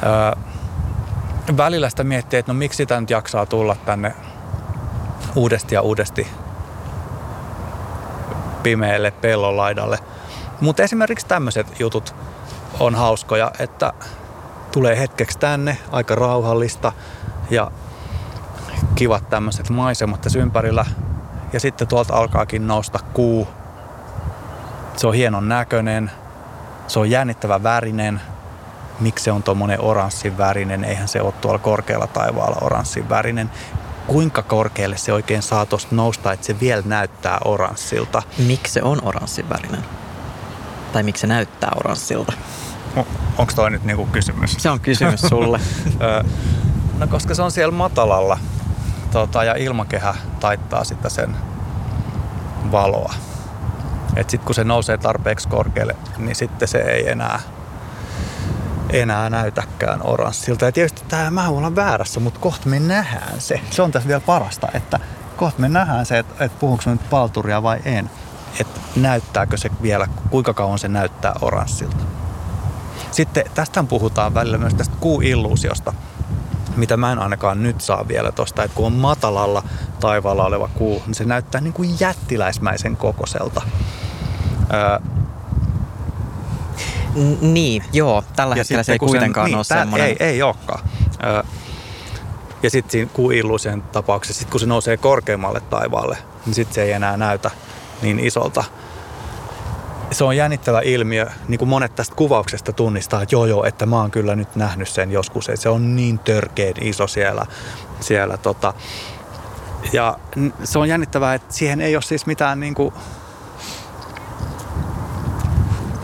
[0.03, 0.43] Öö,
[1.57, 4.15] välillä sitä miettii, että no miksi sitä nyt jaksaa tulla tänne
[5.37, 6.27] uudesti ja uudesti
[8.63, 9.99] pimeälle pellonlaidalle.
[10.61, 12.15] Mutta esimerkiksi tämmöiset jutut
[12.81, 13.93] on hauskoja, että
[14.73, 16.93] tulee hetkeksi tänne, aika rauhallista
[17.51, 17.71] ja
[18.95, 20.85] kivat tämmöiset maisemat tässä ympärillä.
[21.53, 23.49] Ja sitten tuolta alkaakin nousta kuu.
[24.97, 26.11] Se on hienon näköinen,
[26.89, 28.21] se on jännittävä värinen.
[29.01, 30.85] Miksi se on tuommoinen oranssin värinen?
[30.85, 33.51] Eihän se ole tuolla korkealla taivaalla oranssin värinen.
[34.07, 38.23] Kuinka korkealle se oikein saa tuosta nousta, että se vielä näyttää oranssilta?
[38.39, 39.85] Miksi se on oranssin värinen?
[40.93, 42.33] Tai miksi se näyttää oranssilta?
[43.39, 44.53] Onko toi nyt niinku kysymys?
[44.59, 45.61] Se on kysymys sulle.
[46.99, 48.39] no koska se on siellä matalalla
[49.11, 51.37] tota, ja ilmakehä taittaa sitä sen
[52.73, 53.15] valoa.
[54.17, 57.41] Et sit kun se nousee tarpeeksi korkealle, niin sitten se ei enää,
[58.91, 60.65] enää näytäkään oranssilta.
[60.65, 63.61] Ja tietysti tämä mä olla väärässä, mutta kohta me nähdään se.
[63.71, 65.01] Se on tässä vielä parasta, että
[65.37, 68.11] kohta me nähdään se, että, että puhunko nyt palturia vai en.
[68.61, 71.97] Että näyttääkö se vielä, kuinka kauan se näyttää oranssilta.
[73.11, 75.93] Sitten tästä puhutaan välillä myös tästä kuuilluusiosta,
[76.77, 79.63] mitä mä en ainakaan nyt saa vielä tosta, että kun on matalalla
[80.01, 83.63] taivaalla oleva kuu, niin se näyttää niin kuin jättiläismäisen kokoselta.
[84.75, 84.99] Öö,
[87.41, 88.25] niin, joo.
[88.37, 90.09] Tällä ja hetkellä se ei kuitenkaan niin, ole semmoinen.
[90.09, 90.81] Ei, ei olekaan.
[91.25, 91.43] Öö,
[92.63, 96.93] ja sitten siinä kuuilluusion tapauksessa, sit kun se nousee korkeammalle taivaalle, niin sitten se ei
[96.93, 97.51] enää näytä
[98.03, 98.65] niin isolta
[100.11, 103.97] se on jännittävä ilmiö, niin kuin monet tästä kuvauksesta tunnistaa, että joo joo, että mä
[103.97, 107.47] oon kyllä nyt nähnyt sen joskus, että se on niin törkeen iso siellä,
[108.01, 108.75] siellä tota.
[109.93, 110.19] ja
[110.65, 112.95] se on jännittävää, että siihen ei ole siis mitään niin kuin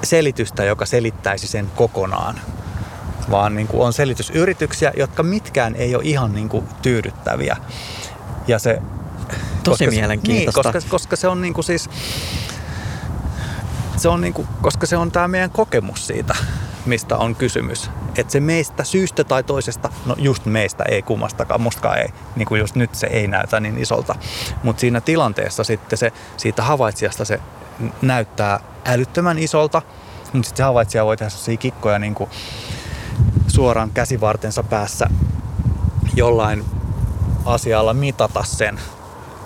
[0.03, 2.41] selitystä, joka selittäisi sen kokonaan,
[3.31, 7.57] vaan niin kuin on selitysyrityksiä, jotka mitkään ei ole ihan niin kuin tyydyttäviä.
[8.47, 8.83] Ja se,
[9.65, 10.63] Tosi koska, mielenkiintoista.
[10.63, 11.91] Niin, koska, koska se on niin kuin siis
[13.97, 16.35] se on niinku, koska se on tämä meidän kokemus siitä,
[16.87, 17.91] mistä on kysymys.
[18.17, 22.61] Että se meistä syystä tai toisesta, no just meistä ei kummastakaan, mustakaan ei, niin kuin
[22.61, 24.15] just nyt se ei näytä niin isolta.
[24.63, 27.41] Mutta siinä tilanteessa sitten se, siitä havaitsijasta se
[28.03, 29.83] näyttää älyttömän isolta,
[30.33, 32.31] mutta sitten se havaitsija voi tehdä sellaisia kikkoja niin kuin
[33.49, 35.11] suoraan käsivartensa päässä
[36.15, 36.65] jollain
[37.45, 38.81] asialla mitata sen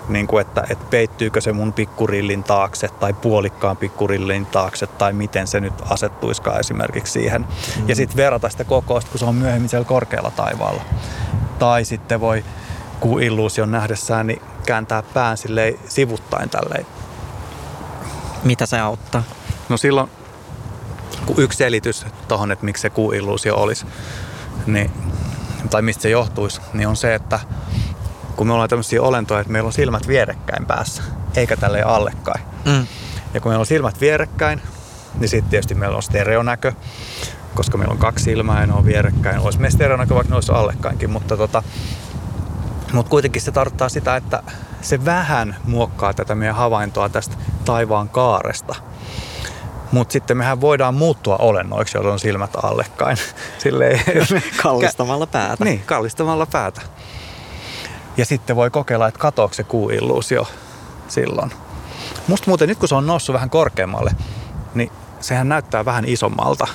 [0.09, 5.47] niin kuin että, että peittyykö se mun pikkurillin taakse tai puolikkaan pikkurillin taakse tai miten
[5.47, 7.41] se nyt asettuiskaan esimerkiksi siihen.
[7.41, 7.89] Mm.
[7.89, 10.81] Ja sitten verrata sitä kokousta, kun se on myöhemmin siellä korkealla taivaalla.
[11.59, 12.43] Tai sitten voi
[12.99, 16.85] kuuilluusion nähdessään niin kääntää pään silleen sivuttain tälleen.
[18.43, 19.23] Mitä se auttaa?
[19.69, 20.09] No silloin,
[21.25, 23.85] kun yksi selitys tuohon, että miksi se kuuilluusio olisi,
[24.65, 24.91] niin,
[25.69, 27.39] tai mistä se johtuisi, niin on se, että
[28.37, 31.03] kun me ollaan tämmöisiä olentoja, että meillä on silmät vierekkäin päässä,
[31.35, 32.41] eikä tälle allekkain.
[32.65, 32.87] Mm.
[33.33, 34.61] Ja kun meillä on silmät vierekkäin,
[35.19, 36.73] niin sitten tietysti meillä on stereonäkö,
[37.55, 39.39] koska meillä on kaksi silmää ja ne on vierekkäin.
[39.39, 41.63] Olisi meidän stereonäkö, vaikka ne olisi allekkainkin, mutta tota,
[42.93, 44.43] mutta kuitenkin se tarkoittaa sitä, että
[44.81, 47.35] se vähän muokkaa tätä meidän havaintoa tästä
[47.65, 48.75] taivaan kaaresta.
[49.91, 53.17] Mutta sitten mehän voidaan muuttua olennoiksi, joilla on silmät allekkain.
[53.63, 54.01] Silleen,
[54.63, 55.63] kallistamalla päätä.
[55.63, 56.81] Niin, kallistamalla päätä.
[58.17, 60.47] Ja sitten voi kokeilla, että katoako se kuuilluusio
[61.07, 61.51] silloin.
[62.27, 64.11] Musta muuten nyt kun se on noussut vähän korkeammalle,
[64.75, 66.67] niin sehän näyttää vähän isommalta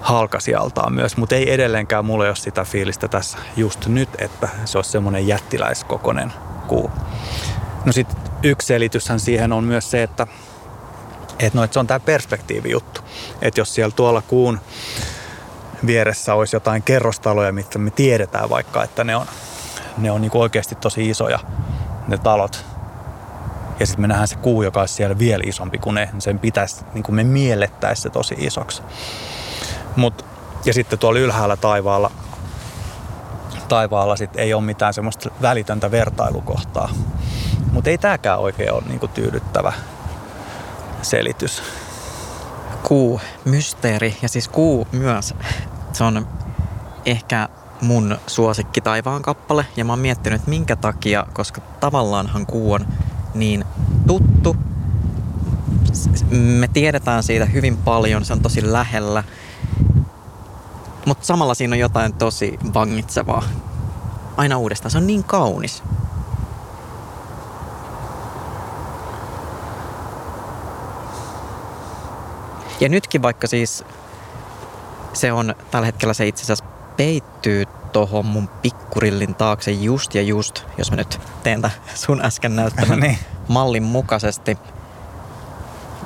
[0.00, 4.90] halkasijaltaan myös, mutta ei edelleenkään mulle ole sitä fiilistä tässä just nyt, että se olisi
[4.90, 6.32] semmoinen jättiläiskokoinen
[6.66, 6.90] kuu.
[7.84, 10.26] No sitten yksi selityshän siihen on myös se, että,
[11.38, 13.00] että, no, että se on tämä perspektiivijuttu.
[13.42, 14.60] Että jos siellä tuolla kuun
[15.86, 19.26] vieressä olisi jotain kerrostaloja, mitä me tiedetään vaikka, että ne on
[19.98, 21.38] ne on niinku oikeasti tosi isoja,
[22.08, 22.64] ne talot.
[23.80, 26.10] Ja sitten me nähdään se kuu, joka olisi siellä vielä isompi kuin ne.
[26.18, 28.82] Sen pitäisi, niin kuin me miellettäisi se tosi isoksi.
[29.96, 30.24] Mut,
[30.64, 32.10] ja sitten tuolla ylhäällä taivaalla,
[33.68, 36.88] taivaalla sit ei ole mitään semmoista välitöntä vertailukohtaa.
[37.72, 39.72] Mutta ei tämäkään oikein ole niinku tyydyttävä
[41.02, 41.62] selitys.
[42.82, 45.34] Kuu, mysteeri ja siis kuu myös.
[45.92, 46.28] Se on
[47.06, 47.48] ehkä
[47.80, 52.86] mun suosikki taivaan kappale ja mä oon miettinyt, että minkä takia, koska tavallaanhan kuu on
[53.34, 53.64] niin
[54.06, 54.56] tuttu.
[56.30, 59.24] Me tiedetään siitä hyvin paljon, se on tosi lähellä.
[61.06, 63.42] Mutta samalla siinä on jotain tosi vangitsevaa.
[64.36, 64.90] Aina uudestaan.
[64.90, 65.82] Se on niin kaunis.
[72.80, 73.84] Ja nytkin vaikka siis
[75.12, 76.64] se on tällä hetkellä se itse asiassa
[76.96, 82.56] peittyy tuohon mun pikkurillin taakse just ja just, jos mä nyt teen tämän sun äsken
[82.56, 83.18] näyttämän niin.
[83.48, 84.58] mallin mukaisesti,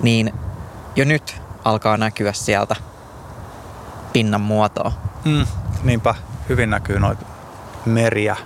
[0.02, 0.34] niin
[0.96, 2.76] jo nyt alkaa näkyä sieltä
[4.12, 4.92] pinnan muotoa.
[5.24, 5.46] Mm,
[5.82, 6.14] niinpä,
[6.48, 7.24] hyvin näkyy noita
[7.86, 8.36] meriä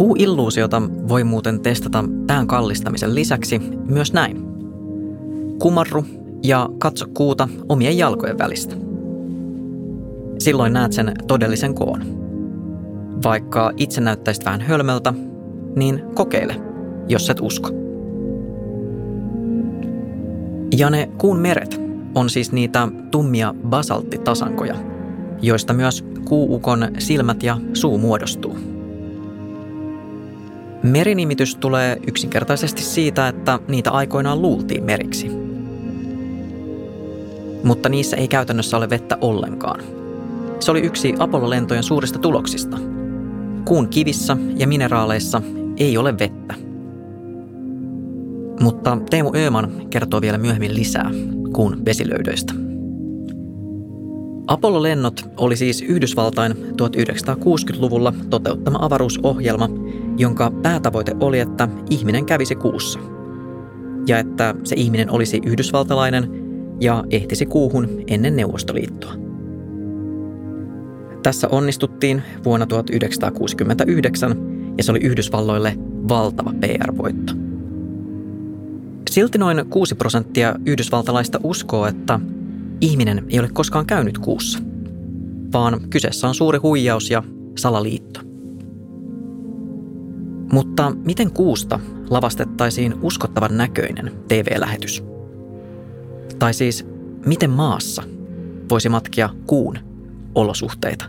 [0.00, 4.42] Kuuilluusiota voi muuten testata pään kallistamisen lisäksi myös näin.
[5.58, 6.04] Kumarru
[6.42, 8.76] ja katso kuuta omien jalkojen välistä.
[10.38, 12.02] Silloin näet sen todellisen koon.
[13.24, 15.14] Vaikka itse näyttäisit vähän hölmöltä,
[15.76, 16.56] niin kokeile,
[17.08, 17.70] jos et usko.
[20.76, 21.80] Ja ne kuun meret
[22.14, 24.74] on siis niitä tummia basalttitasankoja,
[25.42, 28.58] joista myös kuuukon silmät ja suu muodostuu–
[30.82, 35.30] Merinimitys tulee yksinkertaisesti siitä, että niitä aikoinaan luultiin meriksi.
[37.64, 39.80] Mutta niissä ei käytännössä ole vettä ollenkaan.
[40.60, 42.78] Se oli yksi Apollo-lentojen suurista tuloksista.
[43.64, 45.42] Kuun kivissä ja mineraaleissa
[45.76, 46.54] ei ole vettä.
[48.60, 51.10] Mutta Teemu Öman kertoo vielä myöhemmin lisää
[51.52, 52.54] kuun vesilöydöistä.
[54.46, 59.68] Apollo-lennot oli siis Yhdysvaltain 1960-luvulla toteuttama avaruusohjelma,
[60.20, 62.98] jonka päätavoite oli, että ihminen kävisi kuussa.
[64.06, 66.30] Ja että se ihminen olisi yhdysvaltalainen
[66.80, 69.12] ja ehtisi kuuhun ennen Neuvostoliittoa.
[71.22, 74.36] Tässä onnistuttiin vuonna 1969
[74.78, 75.76] ja se oli Yhdysvalloille
[76.08, 77.32] valtava PR-voitto.
[79.10, 82.20] Silti noin 6 prosenttia yhdysvaltalaista uskoo, että
[82.80, 84.58] ihminen ei ole koskaan käynyt kuussa,
[85.52, 87.22] vaan kyseessä on suuri huijaus ja
[87.58, 88.29] salaliitto.
[90.52, 91.80] Mutta miten kuusta
[92.10, 95.04] lavastettaisiin uskottavan näköinen TV-lähetys?
[96.38, 96.86] Tai siis,
[97.26, 98.02] miten maassa
[98.70, 99.78] voisi matkia kuun
[100.34, 101.04] olosuhteita.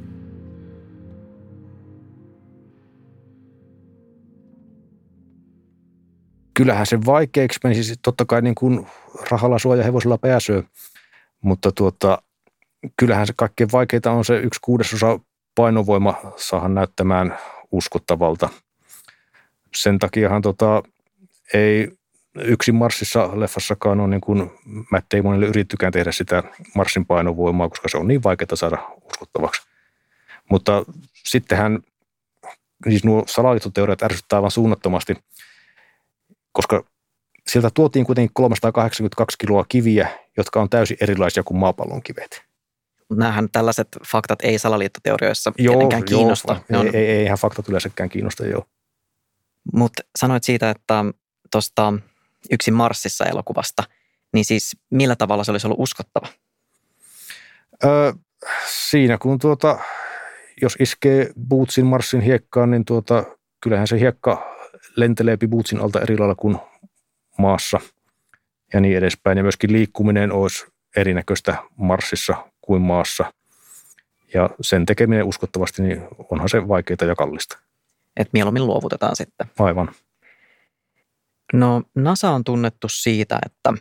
[6.53, 8.87] Kyllähän se vaikeaksi menisi totta kai niin kuin
[9.31, 10.63] rahalla suoja hevosella pääsyä,
[11.41, 12.21] mutta tuota,
[12.97, 15.19] kyllähän se kaikkein vaikeinta on se yksi kuudesosa
[15.55, 17.37] painovoima saada näyttämään
[17.71, 18.49] uskottavalta.
[19.75, 20.83] Sen takiahan tota,
[21.53, 21.91] ei
[22.35, 24.51] yksin Marsissa leffassakaan on niin kuin
[24.91, 26.43] Matt Damonille yrittykään tehdä sitä
[26.75, 29.61] Marsin painovoimaa, koska se on niin vaikeaa saada uskottavaksi.
[30.49, 31.79] Mutta sittenhän
[32.89, 35.15] siis nuo salaliittoteoriat ärsyttää aivan suunnattomasti,
[36.51, 36.83] koska
[37.47, 40.07] sieltä tuotiin kuitenkin 382 kiloa kiviä,
[40.37, 42.41] jotka on täysin erilaisia kuin maapallon kivet.
[43.09, 46.61] Nämähän tällaiset faktat ei salaliittoteorioissa joo, tietenkään kiinnosta.
[46.69, 48.65] Joo, ei, ei, eihän faktat yleensäkään kiinnosta, joo.
[49.73, 51.05] Mutta sanoit siitä, että
[51.51, 51.93] tuosta
[52.51, 53.83] yksin Marsissa elokuvasta,
[54.33, 56.27] niin siis millä tavalla se olisi ollut uskottava?
[57.83, 58.13] Öö,
[58.67, 59.79] siinä kun tuota,
[60.61, 63.23] jos iskee Bootsin Marsin hiekkaan, niin tuota,
[63.61, 64.55] kyllähän se hiekka
[64.95, 66.57] lentelee Bootsin alta eri lailla kuin
[67.37, 67.79] maassa
[68.73, 69.37] ja niin edespäin.
[69.37, 73.33] Ja myöskin liikkuminen olisi erinäköistä Marsissa kuin maassa.
[74.33, 77.57] Ja sen tekeminen uskottavasti, niin onhan se vaikeaa ja kallista.
[78.17, 79.47] Et mieluummin luovutetaan sitten.
[79.59, 79.91] Aivan.
[81.53, 83.73] No NASA on tunnettu siitä, että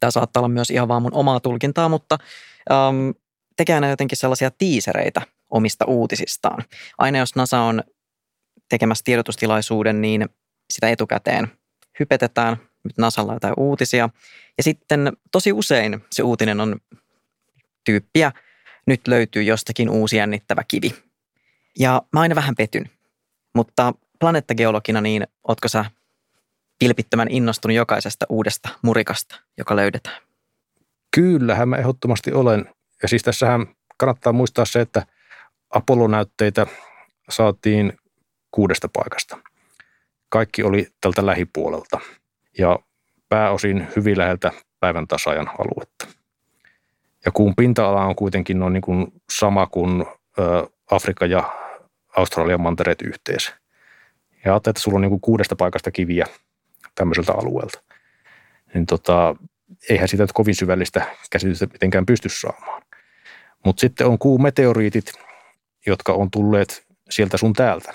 [0.00, 2.18] tämä saattaa olla myös ihan vaan mun omaa tulkintaa, mutta
[2.70, 3.10] ähm,
[3.56, 6.64] tekee aina jotenkin sellaisia tiisereitä omista uutisistaan.
[6.98, 7.82] Aina jos NASA on
[8.68, 10.28] tekemässä tiedotustilaisuuden, niin
[10.70, 11.48] sitä etukäteen
[12.00, 12.56] hypetetään.
[12.84, 14.08] Nyt NASAlla jotain uutisia.
[14.58, 16.76] Ja sitten tosi usein se uutinen on
[17.84, 18.32] tyyppiä,
[18.86, 20.94] nyt löytyy jostakin uusi jännittävä kivi.
[21.78, 22.90] Ja mä aina vähän petyn.
[23.54, 25.84] Mutta planeettageologina, niin ootko sä
[26.80, 30.22] vilpittömän innostunut jokaisesta uudesta murikasta, joka löydetään?
[31.16, 32.74] Kyllähän mä ehdottomasti olen.
[33.02, 35.06] Ja siis tässähän kannattaa muistaa se, että
[35.70, 36.66] Apollo-näytteitä
[37.28, 37.92] saatiin
[38.50, 39.38] kuudesta paikasta.
[40.28, 42.00] Kaikki oli tältä lähipuolelta
[42.58, 42.78] ja
[43.28, 46.06] pääosin hyvin läheltä päivän tasajan aluetta.
[47.24, 50.06] Ja kuun pinta-ala on kuitenkin noin niin kuin sama kuin
[50.90, 51.52] Afrikka ja
[52.16, 53.52] Australian mantereet yhteensä.
[54.44, 56.26] Ja ajattelet, että sulla on niin kuin kuudesta paikasta kiviä
[56.94, 57.82] tämmöiseltä alueelta.
[58.74, 59.36] Niin tota,
[59.90, 62.82] eihän sitä kovin syvällistä käsitystä mitenkään pysty saamaan.
[63.64, 65.12] Mutta sitten on kuumeteoriitit,
[65.86, 67.94] jotka on tulleet sieltä sun täältä.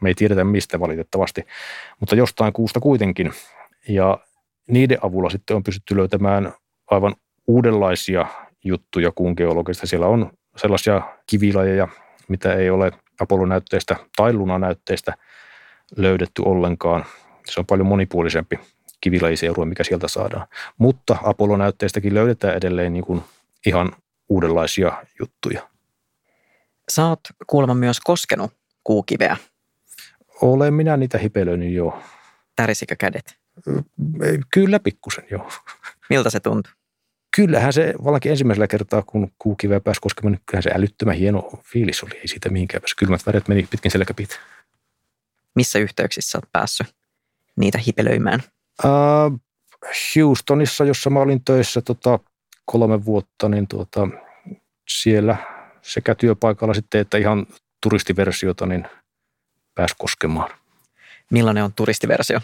[0.00, 1.42] Me ei tiedetä mistä valitettavasti,
[2.00, 3.32] mutta jostain kuusta kuitenkin.
[3.88, 4.18] Ja
[4.68, 6.52] niiden avulla sitten on pystytty löytämään
[6.90, 7.14] aivan
[7.46, 8.26] uudenlaisia
[8.64, 9.86] juttuja kuun geologista.
[9.86, 11.88] Siellä on sellaisia kivilajeja,
[12.28, 15.14] mitä ei ole Apollo-näytteistä tai Luna-näytteistä
[15.96, 17.04] löydetty ollenkaan.
[17.46, 18.58] Se on paljon monipuolisempi
[19.00, 20.46] kivilajiseurue, mikä sieltä saadaan.
[20.78, 23.22] Mutta Apollo-näytteistäkin löydetään edelleen niin kuin
[23.66, 23.92] ihan
[24.28, 25.68] uudenlaisia juttuja.
[26.88, 28.52] Sä oot kuulemma myös koskenut
[28.84, 29.36] kuukiveä.
[30.40, 32.02] Olen minä niitä hipelöinyt jo.
[32.56, 33.38] Tärisikö kädet?
[34.52, 35.50] Kyllä pikkusen joo.
[36.10, 36.72] Miltä se tuntui?
[37.36, 42.02] Kyllähän se valakin ensimmäisellä kertaa, kun kuukiveä pääsi koskemaan, niin kyllähän se älyttömän hieno fiilis
[42.02, 42.18] oli.
[42.18, 42.98] Ei siitä mihinkään päässyt.
[42.98, 44.36] Kylmät väret meni pitkin selkäpiitä.
[45.54, 46.86] Missä yhteyksissä olet päässyt
[47.56, 48.42] niitä hipelöimään?
[48.84, 49.40] Uh,
[50.16, 52.18] Houstonissa, jossa mä olin töissä tota,
[52.64, 54.08] kolme vuotta, niin tuota,
[54.88, 55.36] siellä
[55.82, 57.46] sekä työpaikalla sitten, että ihan
[57.82, 58.86] turistiversiota, niin
[59.74, 60.50] pääsi koskemaan.
[61.30, 62.40] Millainen on turistiversio?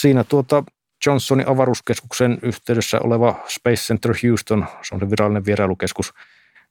[0.00, 0.64] Siinä tuota
[1.08, 6.14] Johnsonin avaruuskeskuksen yhteydessä oleva Space Center Houston, se on se virallinen vierailukeskus,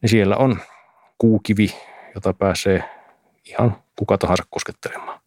[0.02, 0.60] niin siellä on
[1.18, 1.76] kuukivi,
[2.16, 2.84] jota pääsee
[3.46, 5.20] ihan kuka tahansa koskettelemaan.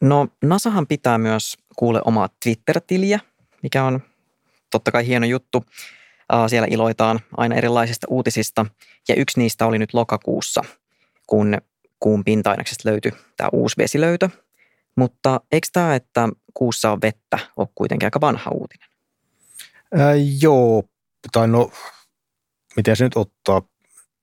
[0.00, 3.20] No NASAhan pitää myös kuule omaa Twitter-tiliä,
[3.62, 4.00] mikä on
[4.70, 5.64] totta kai hieno juttu.
[6.46, 8.66] Siellä iloitaan aina erilaisista uutisista
[9.08, 10.62] ja yksi niistä oli nyt lokakuussa,
[11.26, 11.58] kun
[12.00, 14.28] kuun pinta-aineksesta löytyi tämä uusi vesilöytö.
[14.96, 18.88] Mutta eikö tämä, että kuussa on vettä, ole kuitenkin aika vanha uutinen?
[19.94, 20.84] Ää, joo,
[21.32, 21.70] tai no,
[22.76, 23.62] miten se nyt ottaa.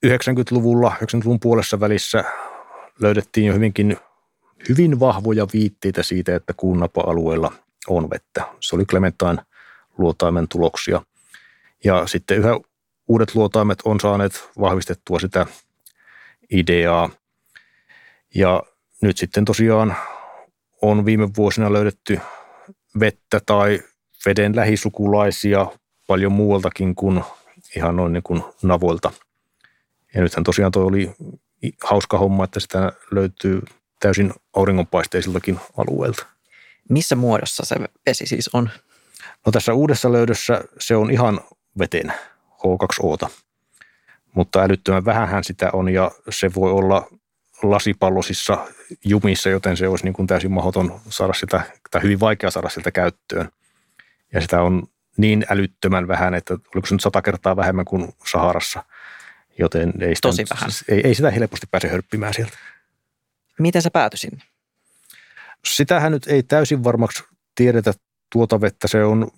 [0.05, 2.23] 90-luvulla, 90-luvun puolessa välissä
[2.99, 3.97] löydettiin jo hyvinkin
[4.69, 7.53] hyvin vahvoja viitteitä siitä, että kuunnapa-alueella
[7.87, 8.47] on vettä.
[8.59, 9.37] Se oli Clementine
[9.97, 11.01] luotaimen tuloksia.
[11.83, 12.59] Ja sitten yhä
[13.07, 15.45] uudet luotaimet on saaneet vahvistettua sitä
[16.51, 17.09] ideaa.
[18.35, 18.63] Ja
[19.01, 19.95] nyt sitten tosiaan
[20.81, 22.19] on viime vuosina löydetty
[22.99, 23.79] vettä tai
[24.25, 25.65] veden lähisukulaisia
[26.07, 27.23] paljon muualtakin kuin
[27.75, 29.11] ihan noin niin kuin navoilta.
[30.13, 31.11] Ja nythän tosiaan toi oli
[31.83, 33.61] hauska homma, että sitä löytyy
[33.99, 36.25] täysin auringonpaisteisiltakin alueelta.
[36.89, 37.75] Missä muodossa se
[38.05, 38.69] vesi siis on?
[39.45, 41.39] No tässä uudessa löydössä se on ihan
[41.79, 42.13] veten
[42.51, 43.29] H2Ota.
[44.33, 47.07] mutta älyttömän vähähän sitä on ja se voi olla
[47.63, 48.67] lasipallosissa
[49.05, 52.91] jumissa, joten se olisi niin kuin täysin mahdoton saada sitä, tai hyvin vaikea saada siltä
[52.91, 53.49] käyttöön.
[54.33, 54.83] Ja sitä on
[55.17, 58.83] niin älyttömän vähän, että oliko se nyt sata kertaa vähemmän kuin Saharassa,
[59.59, 60.69] joten ei sitä, Tosi vähän.
[60.87, 62.57] Ei, ei sitä helposti pääse hörppimään sieltä.
[63.59, 64.43] Miten se päätyi sinne?
[65.65, 67.23] Sitähän nyt ei täysin varmaksi
[67.55, 67.93] tiedetä
[68.29, 68.87] tuota vettä.
[68.87, 69.31] Se on,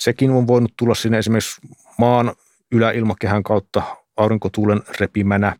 [0.00, 1.60] sekin on voinut tulla sinne esimerkiksi
[1.98, 2.34] maan
[2.72, 3.82] yläilmakehän kautta
[4.16, 5.56] aurinkotuulen repimänä.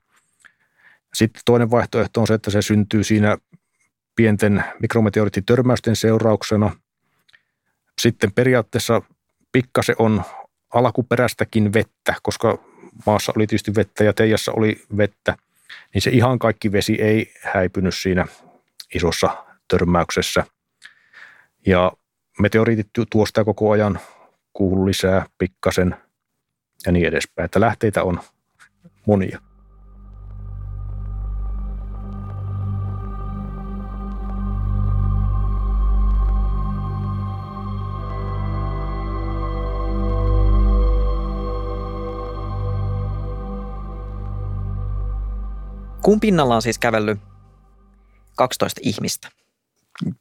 [1.15, 3.37] Sitten toinen vaihtoehto on se, että se syntyy siinä
[4.17, 6.77] pienten mikrometeoriittitörmäysten seurauksena.
[8.01, 9.03] Sitten periaatteessa
[9.53, 10.23] pikkasen on
[10.75, 12.59] alkuperäistäkin vettä, koska
[13.07, 15.37] maassa oli tietysti vettä ja Teijassa oli vettä,
[15.95, 18.27] niin se ihan kaikki vesi ei häipynyt siinä
[18.95, 20.45] isossa törmäyksessä.
[21.67, 21.93] Ja
[22.39, 23.99] meteoriitit tuosta koko ajan
[24.53, 25.97] kuuluu lisää pikkasen
[26.87, 27.45] ja niin edespäin.
[27.45, 28.21] Että lähteitä on
[29.07, 29.39] monia.
[46.05, 47.19] Kuun pinnalla on siis kävellyt
[48.37, 49.29] 12 ihmistä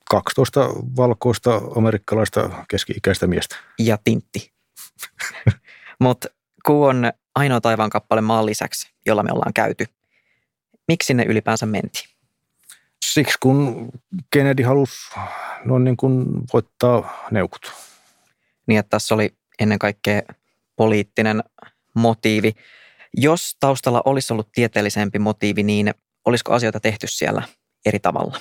[0.10, 3.56] 12 valkoista amerikkalaista keski-ikäistä miestä.
[3.80, 4.52] ja tintti.
[6.00, 6.28] Mutta
[6.66, 9.86] kuu on ainoa taivaan kappale maan lisäksi, jolla me ollaan käyty.
[10.88, 12.10] Miksi sinne ylipäänsä mentiin?
[13.06, 13.90] Siksi kun
[14.32, 14.96] Kennedy halusi
[15.66, 17.74] noin niin kuin voittaa neukut.
[18.68, 20.22] Niin, että tässä oli ennen kaikkea
[20.76, 21.44] poliittinen
[21.94, 22.54] motiivi.
[23.18, 25.94] Jos taustalla olisi ollut tieteellisempi motiivi, niin
[26.26, 27.44] olisiko asioita tehty siellä
[27.86, 28.40] eri tavalla?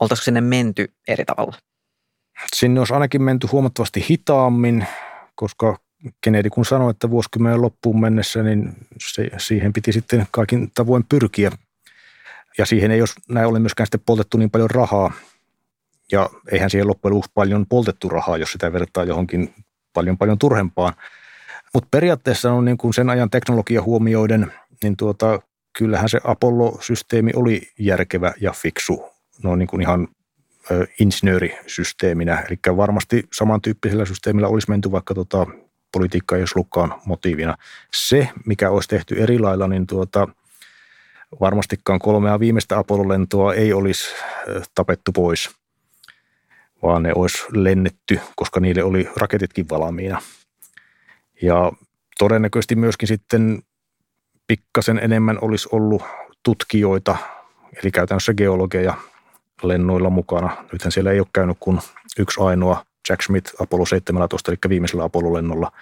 [0.00, 1.56] Oltaisiko sinne menty eri tavalla?
[2.56, 4.86] Sinne olisi ainakin menty huomattavasti hitaammin,
[5.34, 5.78] koska
[6.20, 11.50] Kennedy kun sanoi, että vuosikymmenen loppuun mennessä, niin se, siihen piti sitten kaikin tavoin pyrkiä.
[12.58, 15.12] Ja siihen ei olisi näin ollen myöskään sitten poltettu niin paljon rahaa.
[16.12, 19.54] Ja eihän siihen loppujen paljon poltettu rahaa, jos sitä vertaa johonkin
[19.92, 20.94] paljon paljon turhempaan.
[21.76, 24.52] Mutta periaatteessa on niin kuin sen ajan teknologia huomioiden,
[24.82, 25.40] niin tuota,
[25.78, 29.04] kyllähän se Apollo-systeemi oli järkevä ja fiksu
[29.42, 30.08] no niin kuin ihan
[30.70, 32.44] ö, insinöörisysteeminä.
[32.48, 35.46] Eli varmasti samantyyppisellä systeemillä olisi menty vaikka tota,
[35.92, 37.56] politiikka ei olisi ollutkaan motiivina.
[37.94, 40.28] Se, mikä olisi tehty eri lailla, niin tuota,
[41.40, 44.14] varmastikaan kolmea viimeistä Apollo-lentoa ei olisi
[44.74, 45.50] tapettu pois,
[46.82, 50.22] vaan ne olisi lennetty, koska niille oli raketitkin valmiina.
[51.42, 51.72] Ja
[52.18, 53.62] todennäköisesti myöskin sitten
[54.46, 56.02] pikkasen enemmän olisi ollut
[56.42, 57.16] tutkijoita,
[57.82, 58.94] eli käytännössä geologeja
[59.62, 60.64] lennoilla mukana.
[60.72, 61.78] Nythän siellä ei ole käynyt kuin
[62.18, 65.72] yksi ainoa Jack Smith Apollo 17, eli viimeisellä Apollo-lennolla.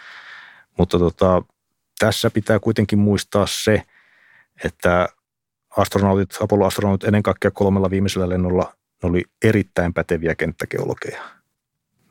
[0.79, 1.43] Mutta tota,
[1.99, 3.83] tässä pitää kuitenkin muistaa se,
[4.65, 5.09] että
[5.77, 11.23] astronautit, Apollo-astronautit ennen kaikkea kolmella viimeisellä lennolla ne oli erittäin päteviä kenttägeologeja.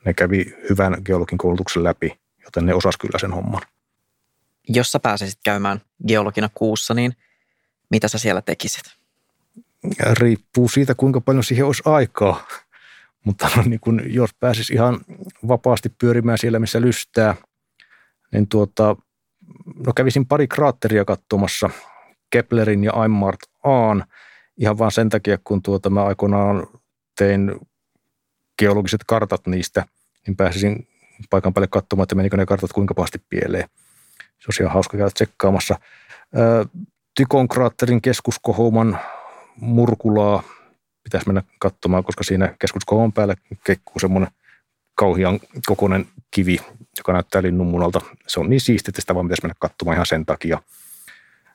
[0.05, 3.61] Ne kävi hyvän geologin koulutuksen läpi, joten ne osas kyllä sen homman.
[4.69, 7.13] Jos sä pääsisit käymään geologina kuussa, niin
[7.89, 8.83] mitä sä siellä tekisit?
[10.11, 12.47] riippuu siitä, kuinka paljon siihen olisi aikaa.
[13.25, 14.99] Mutta no, niin kun, jos pääsisi ihan
[15.47, 17.35] vapaasti pyörimään siellä, missä lystää,
[18.31, 18.95] niin tuota,
[19.85, 21.69] no kävisin pari kraatteria katsomassa,
[22.29, 24.05] Keplerin ja Eimmart Aan,
[24.57, 26.67] ihan vaan sen takia, kun tuota, mä aikoinaan
[27.17, 27.59] tein
[28.59, 29.85] geologiset kartat niistä,
[30.27, 30.87] niin pääsisin
[31.29, 33.69] paikan päälle katsomaan, että menikö ne kartat kuinka pahasti pieleen.
[34.19, 35.79] Se olisi ihan hauska käydä tsekkaamassa.
[37.15, 38.99] Tykon kraatterin keskuskohouman
[39.55, 40.43] Murkulaa
[41.03, 44.31] pitäisi mennä katsomaan, koska siinä keskuskohon päällä kekkuu semmoinen
[44.95, 46.57] kauhian kokoinen kivi,
[46.97, 48.01] joka näyttää linnunmunalta.
[48.27, 50.61] Se on niin siisti, että sitä vaan pitäisi mennä katsomaan ihan sen takia.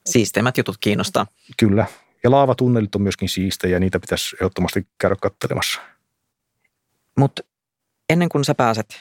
[0.06, 1.26] Siisteimmät jutut kiinnostaa.
[1.56, 1.86] Kyllä.
[2.24, 5.80] Ja laavatunnelit on myöskin siistejä ja niitä pitäisi ehdottomasti käydä kattelemassa.
[7.16, 7.42] Mutta
[8.08, 9.00] ennen kuin sä pääset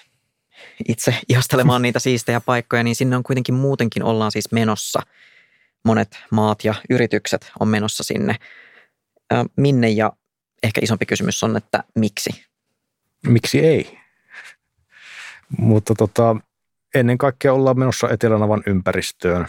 [0.88, 5.02] itse ihastelemaan niitä siistejä paikkoja, niin sinne on kuitenkin muutenkin ollaan siis menossa.
[5.84, 8.36] Monet maat ja yritykset on menossa sinne
[9.58, 10.14] minne ja
[10.64, 12.30] ehkä isompi kysymys on, että miksi?
[13.28, 14.00] Miksi ei?
[15.58, 16.36] Mutta tota,
[16.96, 19.48] ennen kaikkea ollaan menossa Etelänavan ympäristöön.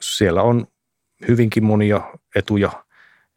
[0.00, 0.66] Siellä on
[1.28, 2.84] hyvinkin monia etuja.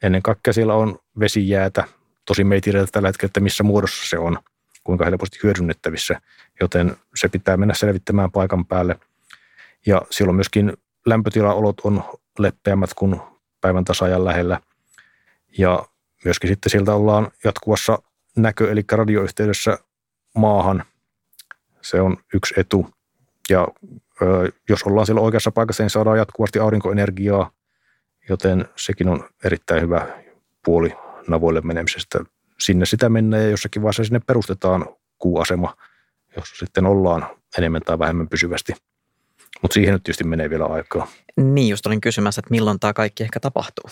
[0.04, 1.84] Ennen kaikkea siellä on vesijäätä.
[2.26, 4.38] Tosi me ei tiedetä tällä hetkellä, että missä muodossa se on,
[4.88, 6.22] kuinka helposti hyödynnettävissä,
[6.62, 9.00] joten se pitää mennä selvittämään paikan päälle.
[9.86, 10.74] Ja siellä on myöskin
[11.06, 12.04] lämpötilaolot on
[12.40, 13.22] leppeämmät kuin
[13.62, 14.60] päivän tasajan lähellä.
[15.58, 15.86] Ja
[16.26, 18.00] myöskin sitten sieltä ollaan jatkuvassa
[18.38, 19.78] näkö- eli radioyhteydessä
[20.36, 20.84] maahan.
[21.82, 22.90] Se on yksi etu.
[23.50, 23.68] Ja
[24.70, 27.52] Jos ollaan siellä oikeassa paikassa, niin saadaan jatkuvasti aurinkoenergiaa,
[28.30, 30.08] joten sekin on erittäin hyvä
[30.66, 30.96] puoli
[31.28, 32.20] navoille menemisestä.
[32.60, 34.86] Sinne sitä mennään ja jossakin vaiheessa sinne perustetaan
[35.18, 35.78] kuuasema,
[36.36, 37.28] jossa sitten ollaan
[37.58, 38.74] enemmän tai vähemmän pysyvästi.
[39.62, 41.08] Mutta siihen nyt tietysti menee vielä aikaa.
[41.38, 43.90] Niin, just olin kysymässä, että milloin tämä kaikki ehkä tapahtuu.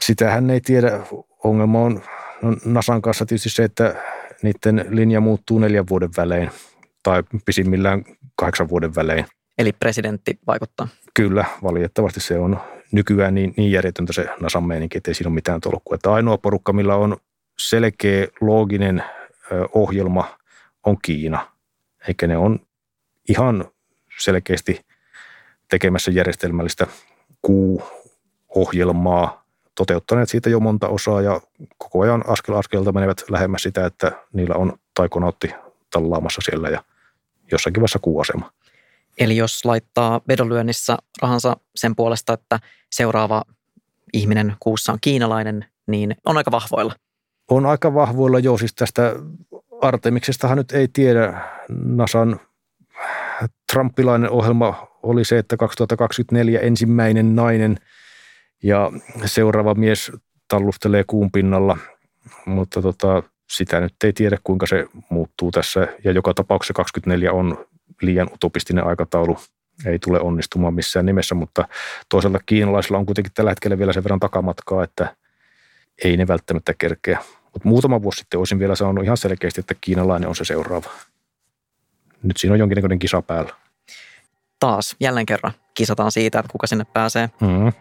[0.00, 1.00] Sitähän ei tiedä.
[1.44, 2.02] Ongelma on
[2.42, 3.94] no NASAn kanssa tietysti se, että
[4.42, 6.50] niiden linja muuttuu neljän vuoden välein
[7.02, 8.04] tai pisimmillään
[8.36, 9.26] kahdeksan vuoden välein.
[9.58, 10.88] Eli presidentti vaikuttaa?
[11.14, 12.60] Kyllä, valitettavasti se on
[12.92, 15.94] nykyään niin, niin järjetöntä se NASAn meininki, että ei siinä ole mitään tolkkua.
[15.94, 17.16] Että ainoa porukka, millä on
[17.58, 19.04] selkeä, looginen
[19.74, 20.36] ohjelma,
[20.86, 21.52] on Kiina.
[22.08, 22.66] Eikä ne on
[23.28, 23.64] ihan
[24.18, 24.86] selkeästi
[25.68, 26.86] tekemässä järjestelmällistä
[27.42, 31.40] kuuohjelmaa, toteuttaneet siitä jo monta osaa ja
[31.78, 35.50] koko ajan askel askelta menevät lähemmäs sitä, että niillä on taikonautti
[35.90, 36.84] tallaamassa siellä ja
[37.52, 38.52] jossakin vaiheessa kuuasema.
[39.18, 43.42] Eli jos laittaa vedonlyönnissä rahansa sen puolesta, että seuraava
[44.12, 46.94] ihminen kuussa on kiinalainen, niin on aika vahvoilla.
[47.50, 49.14] On aika vahvoilla jo, siis tästä
[49.80, 51.40] Artemiksestahan nyt ei tiedä.
[51.68, 52.40] NASAn
[53.72, 57.76] Trumpilainen ohjelma oli se, että 2024 ensimmäinen nainen
[58.62, 58.92] ja
[59.24, 60.12] seuraava mies
[60.48, 61.78] tallustelee kuun pinnalla,
[62.46, 65.88] mutta tota, sitä nyt ei tiedä, kuinka se muuttuu tässä.
[66.04, 67.66] Ja joka tapauksessa 24 on
[68.02, 69.38] liian utopistinen aikataulu.
[69.86, 71.68] Ei tule onnistumaan missään nimessä, mutta
[72.08, 75.16] toisaalta kiinalaisilla on kuitenkin tällä hetkellä vielä sen verran takamatkaa, että
[76.04, 77.18] ei ne välttämättä kerkeä.
[77.56, 80.90] Mutta muutama vuosi sitten olisin vielä sanonut ihan selkeästi, että kiinalainen on se seuraava.
[82.22, 83.54] Nyt siinä on jonkinnäköinen kisa päällä.
[84.60, 87.30] Taas, jälleen kerran, kisataan siitä, että kuka sinne pääsee.
[87.40, 87.72] Mm.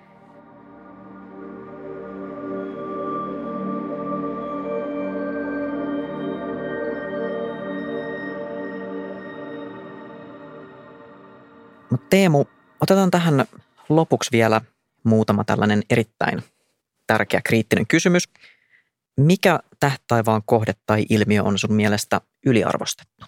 [11.89, 12.45] Mutta Teemu,
[12.81, 13.45] otetaan tähän
[13.89, 14.61] lopuksi vielä
[15.03, 16.43] muutama tällainen erittäin
[17.07, 18.29] tärkeä kriittinen kysymys.
[19.17, 23.25] Mikä tähtaivaan kohde tai ilmiö on sun mielestä yliarvostettu?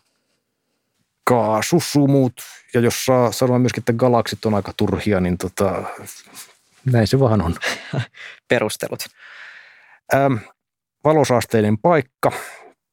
[1.23, 2.33] Kaasusumut.
[2.73, 5.83] Ja jos saa sanoa myöskin, että galaksit on aika turhia, niin tota,
[6.85, 7.55] näin se vaan on.
[8.49, 9.05] Perustelut.
[10.13, 10.33] Ähm,
[11.03, 12.31] valosaasteinen paikka,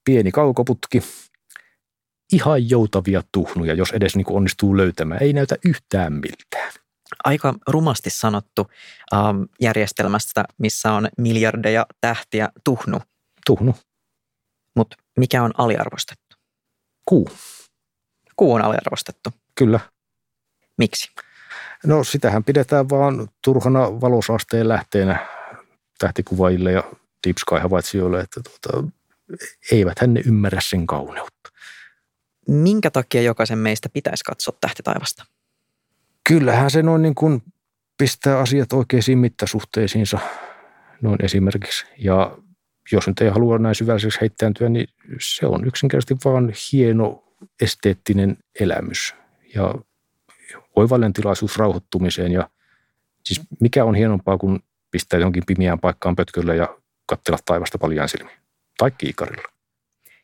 [0.05, 1.03] pieni kaukoputki,
[2.32, 5.22] ihan joutavia tuhnuja, jos edes niin onnistuu löytämään.
[5.22, 6.72] Ei näytä yhtään miltään.
[7.24, 8.70] Aika rumasti sanottu
[9.14, 13.00] ähm, järjestelmästä, missä on miljardeja tähtiä tuhnu.
[13.46, 13.74] Tuhnu.
[14.76, 16.36] Mutta mikä on aliarvostettu?
[17.09, 17.30] Kuu.
[18.36, 19.30] Kuu on aliarvostettu?
[19.55, 19.80] Kyllä.
[20.78, 21.11] Miksi?
[21.86, 25.26] No sitähän pidetään vaan turhana valosaasteen lähteenä
[25.98, 26.82] tähtikuvaille ja
[27.26, 28.88] Deep Sky-havaitsijoille, että tuota,
[29.72, 31.44] eivät ne ymmärrä sen kauneutta
[32.48, 35.24] minkä takia jokaisen meistä pitäisi katsoa tähtitaivasta?
[36.28, 37.42] Kyllähän se noin niin kuin
[37.98, 40.18] pistää asiat oikeisiin mittasuhteisiinsa
[41.02, 41.86] noin esimerkiksi.
[41.98, 42.38] Ja
[42.92, 44.86] jos nyt ei halua näin syvälliseksi heittääntyä, niin
[45.20, 47.24] se on yksinkertaisesti vaan hieno
[47.60, 49.14] esteettinen elämys
[49.54, 49.74] ja
[50.76, 52.32] oivallinen tilaisuus rauhoittumiseen.
[52.32, 52.50] Ja
[53.24, 54.60] siis mikä on hienompaa kuin
[54.90, 58.38] pistää jonkin pimeään paikkaan pötköllä ja katsella taivasta paljon silmiin
[58.78, 59.48] tai kiikarilla.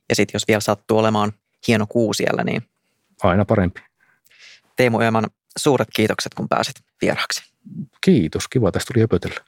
[0.08, 1.32] Ja sitten jos vielä sattuu olemaan
[1.68, 2.44] hieno kuu siellä.
[2.44, 2.62] Niin
[3.22, 3.80] Aina parempi.
[4.76, 5.26] Teemu Öman,
[5.58, 7.42] suuret kiitokset, kun pääsit vieraksi.
[8.00, 9.40] Kiitos, kiva tästä tuli höpötellä.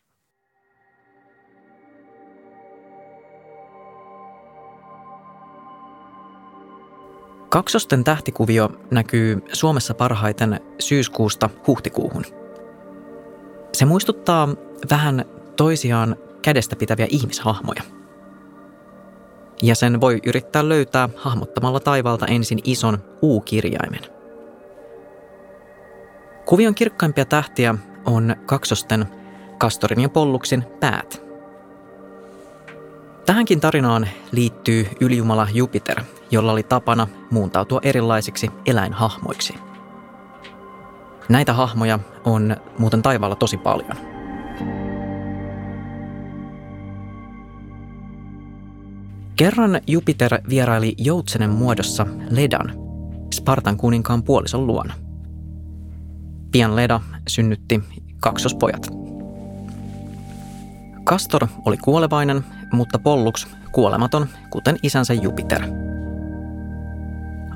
[7.48, 12.24] Kaksosten tähtikuvio näkyy Suomessa parhaiten syyskuusta huhtikuuhun.
[13.72, 14.48] Se muistuttaa
[14.90, 15.24] vähän
[15.56, 17.82] toisiaan kädestä pitäviä ihmishahmoja–
[19.62, 24.21] ja sen voi yrittää löytää hahmottamalla taivaalta ensin ison U-kirjaimen.
[26.46, 27.74] Kuvion kirkkaimpia tähtiä
[28.04, 29.06] on kaksosten
[29.58, 31.22] Kastorin ja Polluksin päät.
[33.26, 39.54] Tähänkin tarinaan liittyy ylijumala Jupiter, jolla oli tapana muuntautua erilaisiksi eläinhahmoiksi.
[41.28, 43.96] Näitä hahmoja on muuten taivaalla tosi paljon–
[49.36, 52.72] Kerran Jupiter vieraili joutsenen muodossa Ledan,
[53.34, 54.94] Spartan kuninkaan puolison luona.
[56.52, 57.82] Pian Leda synnytti
[58.20, 58.88] kaksospojat.
[61.04, 65.62] Kastor oli kuolevainen, mutta Pollux kuolematon, kuten isänsä Jupiter.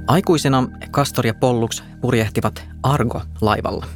[0.07, 3.86] Aikuisina Kastor ja Pollux purjehtivat Argo-laivalla.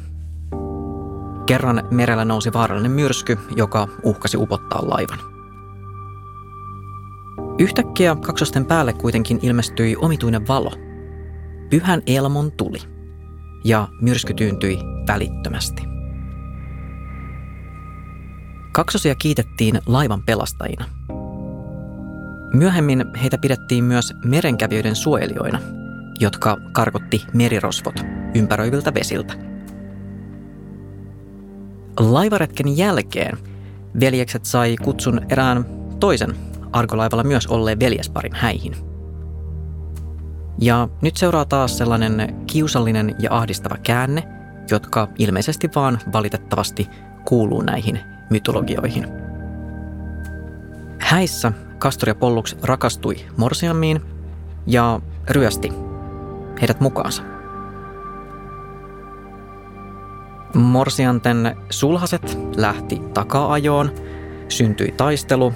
[1.45, 5.19] Kerran merellä nousi vaarallinen myrsky, joka uhkasi upottaa laivan.
[7.59, 10.71] Yhtäkkiä kaksosten päälle kuitenkin ilmestyi omituinen valo.
[11.69, 12.90] Pyhän Elmon tuli.
[13.63, 15.83] Ja myrsky tyyntyi välittömästi.
[18.71, 20.85] Kaksosia kiitettiin laivan pelastajina.
[22.53, 25.59] Myöhemmin heitä pidettiin myös merenkävijöiden suojelijoina,
[26.19, 27.95] jotka karkotti merirosvot
[28.35, 29.33] ympäröiviltä vesiltä.
[31.99, 33.37] Laivaretken jälkeen
[33.99, 35.65] veljekset sai kutsun erään
[35.99, 36.35] toisen
[36.71, 38.90] argolaivalla myös olleen veljesparin häihin.
[40.59, 44.23] Ja nyt seuraa taas sellainen kiusallinen ja ahdistava käänne,
[44.71, 46.89] jotka ilmeisesti vaan valitettavasti
[47.25, 47.99] kuuluu näihin
[48.29, 49.07] mytologioihin.
[50.99, 54.01] Häissä Kastoria Pollux rakastui Morsiammiin
[54.67, 54.99] ja
[55.29, 55.73] ryösti
[56.61, 57.23] heidät mukaansa.
[60.53, 63.91] Morsianten sulhaset lähti taka-ajoon,
[64.49, 65.53] syntyi taistelu,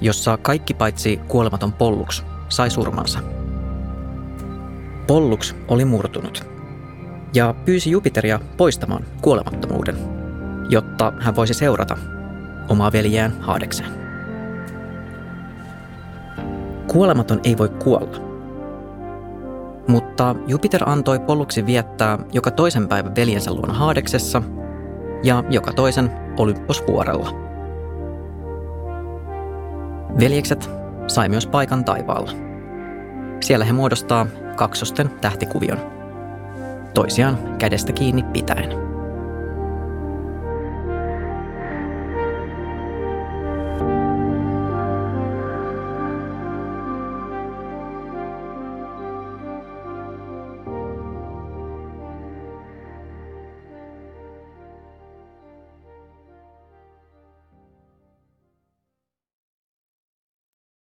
[0.00, 3.37] jossa kaikki paitsi kuolematon Pollux sai surmansa.
[5.08, 6.46] Pollux oli murtunut
[7.34, 9.96] ja pyysi Jupiteria poistamaan kuolemattomuuden,
[10.68, 11.96] jotta hän voisi seurata
[12.68, 13.90] omaa veljeään Haadekseen.
[16.86, 18.18] Kuolematon ei voi kuolla,
[19.86, 24.42] mutta Jupiter antoi Polluksi viettää joka toisen päivän veljensä luona Haadeksessa
[25.22, 27.30] ja joka toisen Olymposvuorella.
[30.20, 30.70] Veljekset
[31.06, 32.30] sai myös paikan taivaalla.
[33.40, 34.26] Siellä he muodostaa
[34.58, 35.78] kaksosten tähtikuvion,
[36.94, 38.87] toisiaan kädestä kiinni pitäen.